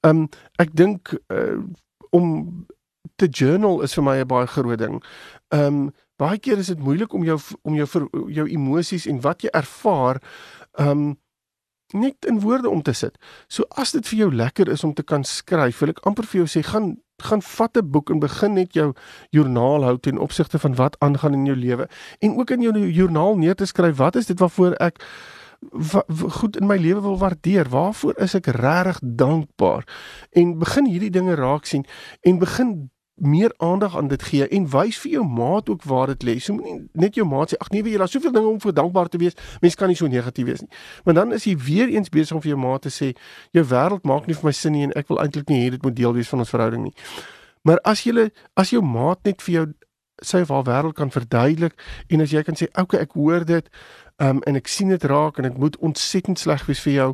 Um 0.07 0.29
ek 0.59 0.75
dink 0.75 1.15
uh 1.29 1.59
om 2.11 2.67
te 3.17 3.27
journal 3.27 3.83
is 3.83 3.95
vir 3.95 4.05
my 4.05 4.17
'n 4.21 4.27
baie 4.27 4.47
groot 4.47 4.79
ding. 4.79 5.03
Um 5.51 5.91
baie 6.19 6.39
keer 6.39 6.59
is 6.59 6.67
dit 6.67 6.79
moeilik 6.79 7.13
om 7.13 7.25
jou 7.25 7.39
om 7.63 7.75
jou 7.75 7.87
jou 8.29 8.47
emosies 8.47 9.07
en 9.07 9.21
wat 9.21 9.43
jy 9.43 9.51
ervaar 9.53 10.23
um 10.79 11.19
net 11.93 12.27
in 12.27 12.41
woorde 12.41 12.69
om 12.69 12.83
te 12.83 12.93
sit. 12.93 13.19
So 13.49 13.65
as 13.77 13.93
dit 13.93 14.07
vir 14.09 14.19
jou 14.19 14.35
lekker 14.35 14.69
is 14.69 14.85
om 14.85 14.95
te 14.95 15.03
kan 15.03 15.25
skryf, 15.25 15.79
wil 15.81 15.95
ek 15.95 16.05
amper 16.07 16.27
vir 16.27 16.45
jou 16.45 16.51
sê 16.51 16.65
gaan 16.67 16.97
gaan 17.21 17.43
vat 17.43 17.77
'n 17.77 17.91
boek 17.91 18.11
en 18.11 18.19
begin 18.19 18.53
net 18.53 18.73
jou 18.73 18.93
joernaal 19.31 19.85
hou 19.85 19.99
ten 19.99 20.19
opsigte 20.19 20.59
van 20.59 20.75
wat 20.75 20.97
aangaan 20.99 21.33
in 21.33 21.45
jou 21.47 21.57
lewe 21.57 21.89
en 22.19 22.39
ook 22.39 22.51
in 22.51 22.63
jou 22.63 22.89
joernaal 22.89 23.37
neer 23.37 23.55
te 23.55 23.67
skryf 23.67 23.97
wat 23.97 24.17
is 24.17 24.27
dit 24.27 24.39
waarvoor 24.39 24.73
ek 24.81 25.05
wa, 25.71 26.03
goed 26.09 26.57
in 26.57 26.67
my 26.67 26.77
lewe 26.77 27.01
wil 27.01 27.19
waardeer 27.19 27.69
waarvoor 27.69 28.15
is 28.17 28.35
ek 28.35 28.47
regtig 28.47 29.01
dankbaar 29.03 29.85
en 30.31 30.59
begin 30.59 30.87
hierdie 30.87 31.11
dinge 31.11 31.35
raak 31.35 31.67
sien 31.67 31.85
en 32.21 32.39
begin 32.39 32.91
meer 33.21 33.55
aandag 33.57 33.97
aan 33.97 34.09
dit 34.09 34.23
gee 34.23 34.49
en 34.49 34.69
wys 34.73 34.99
vir 35.03 35.11
jou 35.11 35.25
maat 35.27 35.69
ook 35.69 35.85
waar 35.85 36.07
dit 36.13 36.23
lê. 36.23 36.39
So 36.41 36.57
moenie 36.57 36.89
net 36.93 37.15
jou 37.15 37.27
maat 37.29 37.53
sê 37.53 37.59
ag 37.61 37.71
nee, 37.71 37.83
weet 37.83 37.97
jy, 37.97 37.99
daar's 38.03 38.15
soveel 38.17 38.33
dinge 38.33 38.49
om 38.49 38.61
vir 38.61 38.75
dankbaar 38.77 39.09
te 39.13 39.21
wees. 39.21 39.37
Mens 39.61 39.77
kan 39.77 39.93
nie 39.93 39.99
so 39.99 40.09
negatief 40.09 40.47
wees 40.49 40.65
nie. 40.65 40.71
Maar 41.05 41.21
dan 41.21 41.37
is 41.37 41.45
jy 41.45 41.57
weer 41.57 41.93
eens 41.93 42.09
besig 42.09 42.37
om 42.37 42.43
vir 42.43 42.55
jou 42.55 42.61
maat 42.61 42.87
te 42.89 42.93
sê 42.95 43.13
jou 43.57 43.65
wêreld 43.65 44.09
maak 44.09 44.27
nie 44.27 44.39
vir 44.39 44.49
my 44.49 44.55
sin 44.57 44.77
nie 44.77 44.89
en 44.89 44.97
ek 44.97 45.13
wil 45.13 45.21
eintlik 45.23 45.53
nie 45.53 45.63
hê 45.65 45.71
dit 45.77 45.85
moet 45.85 45.97
deel 45.97 46.17
wees 46.17 46.33
van 46.33 46.45
ons 46.45 46.53
verhouding 46.57 46.89
nie. 46.89 46.95
Maar 47.69 47.81
as 47.85 48.05
jy 48.07 48.31
as 48.57 48.73
jou 48.73 48.83
maat 48.83 49.25
net 49.29 49.45
vir 49.45 49.55
jou 49.55 49.67
sy 50.23 50.43
of 50.45 50.53
haar 50.53 50.67
wêreld 50.69 50.97
kan 50.97 51.13
verduidelik 51.13 51.77
en 52.09 52.21
as 52.21 52.33
jy 52.33 52.43
kan 52.45 52.57
sê 52.57 52.69
okay, 52.79 53.01
ek 53.05 53.17
hoor 53.17 53.45
dit 53.49 53.69
um, 54.21 54.41
en 54.47 54.59
ek 54.59 54.69
sien 54.69 54.93
dit 54.93 55.05
raak 55.09 55.39
en 55.41 55.49
dit 55.49 55.59
moet 55.61 55.77
ontsettend 55.81 56.39
sleg 56.39 56.67
wees 56.69 56.83
vir 56.85 56.97
jou 56.97 57.11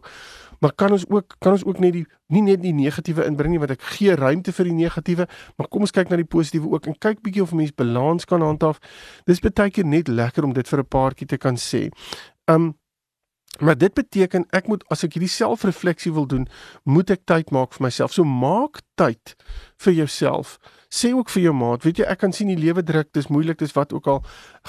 maar 0.66 0.74
kan 0.74 0.90
ons 0.90 1.05
ook 1.07 1.37
kan 1.38 1.55
ons 1.55 1.64
ook 1.64 1.79
net 1.79 1.92
die 1.94 2.07
nie 2.35 2.42
net 2.42 2.59
die 2.62 2.72
negatiewe 2.74 3.22
inbring 3.29 3.52
nie 3.55 3.61
want 3.62 3.76
ek 3.76 3.85
gee 3.94 4.16
ruimte 4.18 4.50
vir 4.57 4.66
die 4.66 4.79
negatiewe 4.81 5.29
maar 5.55 5.68
kom 5.70 5.87
ons 5.87 5.94
kyk 5.94 6.11
na 6.11 6.18
die 6.18 6.26
positiewe 6.26 6.72
ook 6.74 6.88
en 6.90 6.98
kyk 7.07 7.22
bietjie 7.22 7.44
of 7.44 7.52
mens 7.55 7.70
balans 7.70 8.26
kan 8.26 8.42
handhaaf. 8.42 8.81
Dis 9.31 9.38
baie 9.44 9.70
keer 9.70 9.87
net 9.87 10.11
lekker 10.11 10.44
om 10.44 10.57
dit 10.57 10.66
vir 10.68 10.83
'n 10.83 10.90
paartjie 10.90 11.29
te 11.31 11.38
kan 11.38 11.55
sê. 11.55 11.87
Um 12.50 12.74
Maar 13.61 13.79
dit 13.79 13.95
beteken 13.95 14.47
ek 14.57 14.66
moet 14.69 14.85
as 14.92 15.05
ek 15.07 15.16
hierdie 15.16 15.33
selfrefleksie 15.33 16.12
wil 16.12 16.27
doen, 16.29 16.49
moet 16.85 17.11
ek 17.14 17.25
tyd 17.29 17.53
maak 17.55 17.77
vir 17.77 17.88
myself. 17.88 18.12
So 18.12 18.25
maak 18.25 18.83
tyd 19.01 19.37
vir 19.81 19.92
jouself. 19.92 20.57
Sê 20.92 21.11
ook 21.12 21.29
vir 21.35 21.42
jou 21.49 21.53
maat, 21.57 21.83
weet 21.85 21.99
jy, 22.01 22.07
ek 22.09 22.21
kan 22.23 22.33
sien 22.33 22.49
die 22.49 22.57
lewe 22.57 22.81
druk, 22.87 23.11
dis 23.16 23.27
moeilik, 23.33 23.59
dis 23.61 23.75
wat 23.77 23.92
ook 23.92 24.07
al. 24.09 24.21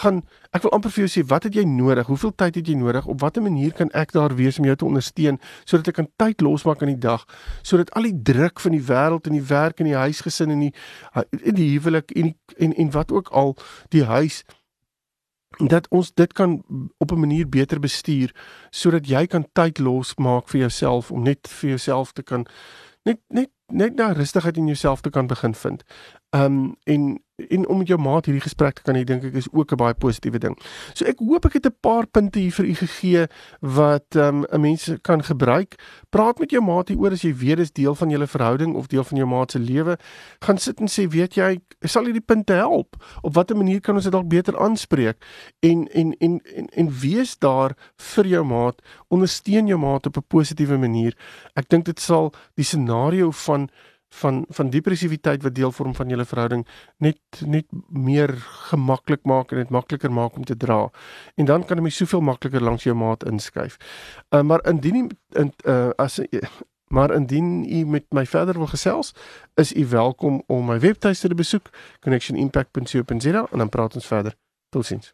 Gaan 0.01 0.23
ek 0.55 0.65
wil 0.65 0.73
amper 0.75 0.91
vir 0.91 1.05
jou 1.05 1.11
sê, 1.13 1.23
wat 1.29 1.45
het 1.47 1.55
jy 1.55 1.63
nodig? 1.69 2.09
Hoeveel 2.09 2.33
tyd 2.41 2.57
het 2.59 2.71
jy 2.71 2.75
nodig? 2.79 3.07
Op 3.07 3.21
watter 3.21 3.45
manier 3.45 3.75
kan 3.77 3.91
ek 3.95 4.11
daar 4.15 4.35
wees 4.35 4.59
om 4.59 4.67
jou 4.67 4.75
te 4.75 4.87
ondersteun 4.87 5.39
sodat 5.67 5.91
ek 5.93 5.99
kan 6.01 6.09
tyd 6.19 6.43
losmaak 6.43 6.83
in 6.83 6.95
die 6.95 7.01
dag, 7.05 7.23
sodat 7.61 7.93
al 7.95 8.09
die 8.09 8.17
druk 8.31 8.63
van 8.63 8.75
die 8.75 8.83
wêreld 8.83 9.29
en 9.29 9.37
die 9.37 9.45
werk 9.47 9.83
en 9.83 9.91
die 9.91 9.97
huisgesin 9.99 10.51
en 10.55 10.65
die 10.67 10.73
in 11.43 11.59
die 11.59 11.69
huwelik 11.75 12.11
en 12.17 12.33
en 12.57 12.73
en 12.73 12.91
wat 12.95 13.13
ook 13.13 13.31
al 13.31 13.55
die 13.93 14.03
huis 14.09 14.43
dat 15.49 15.87
ons 15.89 16.13
dit 16.13 16.33
kan 16.33 16.63
op 16.97 17.11
'n 17.11 17.19
manier 17.19 17.49
beter 17.49 17.79
bestuur 17.79 18.35
sodat 18.69 19.07
jy 19.07 19.25
kan 19.25 19.47
tyd 19.53 19.79
losmaak 19.79 20.49
vir 20.49 20.59
jouself 20.59 21.11
om 21.11 21.23
net 21.23 21.47
vir 21.47 21.69
jouself 21.69 22.11
te 22.11 22.23
kan 22.23 22.47
net 23.03 23.19
net 23.27 23.49
net 23.67 23.97
daai 23.97 24.13
rustigheid 24.13 24.57
in 24.57 24.67
jouself 24.67 25.01
te 25.01 25.09
kan 25.09 25.27
begin 25.27 25.55
vind. 25.55 25.83
Um 26.29 26.75
en 26.83 27.23
en 27.37 27.67
om 27.67 27.77
met 27.77 27.87
jou 27.87 27.99
maat 28.01 28.25
hierdie 28.25 28.41
gesprek 28.41 28.79
te 28.79 28.85
kan 28.85 28.97
hê 28.97 29.03
dink 29.05 29.25
ek 29.27 29.35
is 29.37 29.47
ook 29.53 29.71
'n 29.71 29.77
baie 29.77 29.93
positiewe 29.93 30.39
ding. 30.39 30.57
So 30.93 31.05
ek 31.05 31.19
hoop 31.19 31.45
ek 31.45 31.53
het 31.53 31.65
'n 31.67 31.75
paar 31.81 32.07
punte 32.07 32.39
hier 32.39 32.51
vir 32.51 32.65
u 32.65 32.73
gegee 32.73 33.27
wat 33.61 34.15
um 34.15 34.45
'n 34.49 34.61
mens 34.61 34.89
kan 35.01 35.23
gebruik. 35.23 35.75
Praat 36.09 36.39
met 36.39 36.49
jou 36.49 36.61
maat 36.61 36.87
hieroor 36.87 37.11
as 37.11 37.21
jy 37.21 37.33
weet 37.33 37.57
dis 37.57 37.71
deel 37.71 37.95
van 37.95 38.09
julle 38.09 38.27
verhouding 38.27 38.75
of 38.75 38.87
deel 38.87 39.03
van 39.03 39.17
jou 39.17 39.27
maat 39.27 39.51
se 39.51 39.59
lewe. 39.59 39.97
Gaan 40.39 40.57
sit 40.57 40.79
en 40.79 40.87
sê, 40.87 41.07
weet 41.07 41.35
jy, 41.35 41.59
sal 41.81 42.03
hierdie 42.03 42.25
punte 42.25 42.53
help? 42.53 42.95
Op 43.21 43.33
watter 43.33 43.57
manier 43.57 43.81
kan 43.81 43.95
ons 43.95 44.03
dit 44.03 44.11
dalk 44.13 44.27
beter 44.27 44.57
aanspreek? 44.57 45.25
En 45.59 45.87
en 45.87 46.13
en 46.17 46.41
en 46.55 46.67
en 46.67 46.89
wees 46.99 47.37
daar 47.37 47.75
vir 47.95 48.25
jou 48.25 48.45
maat, 48.45 48.81
ondersteun 49.07 49.67
jou 49.67 49.79
maat 49.79 50.05
op 50.05 50.17
'n 50.17 50.25
positiewe 50.27 50.77
manier. 50.77 51.13
Ek 51.55 51.69
dink 51.69 51.85
dit 51.85 51.99
sal 51.99 52.33
die 52.55 52.65
scenario 52.65 53.31
van 53.31 53.69
van 54.09 54.45
van 54.49 54.69
depressiwiteit 54.69 55.43
wat 55.43 55.55
deel 55.55 55.71
vorm 55.71 55.95
van 55.95 56.09
julle 56.09 56.25
verhouding 56.25 56.67
net 56.97 57.19
net 57.45 57.65
meer 57.89 58.33
gemaklik 58.69 59.23
maak 59.23 59.51
en 59.51 59.57
dit 59.57 59.69
makliker 59.69 60.11
maak 60.11 60.35
om 60.35 60.45
te 60.45 60.57
dra. 60.57 60.89
En 61.35 61.45
dan 61.45 61.65
kan 61.65 61.83
jy 61.83 61.89
soveel 61.89 62.21
makliker 62.21 62.63
langs 62.63 62.83
jou 62.83 62.95
maat 62.95 63.23
inskuif. 63.23 63.77
Uh, 64.29 64.41
maar 64.41 64.63
indien 64.67 64.95
jy 64.95 65.07
in 65.41 65.53
uh, 65.65 65.89
as 65.97 66.19
maar 66.87 67.13
indien 67.13 67.65
u 67.73 67.85
met 67.85 68.05
my 68.09 68.25
verder 68.25 68.57
wil 68.57 68.67
gesels, 68.67 69.13
is 69.53 69.75
u 69.75 69.87
welkom 69.87 70.43
om 70.47 70.65
my 70.65 70.79
webtuiste 70.79 71.27
te 71.27 71.35
besoek 71.35 71.69
connectionimpact.co.za 71.99 73.47
en 73.51 73.57
dan 73.57 73.69
praat 73.69 73.95
ons 73.95 74.07
verder. 74.07 74.35
Totsiens. 74.69 75.13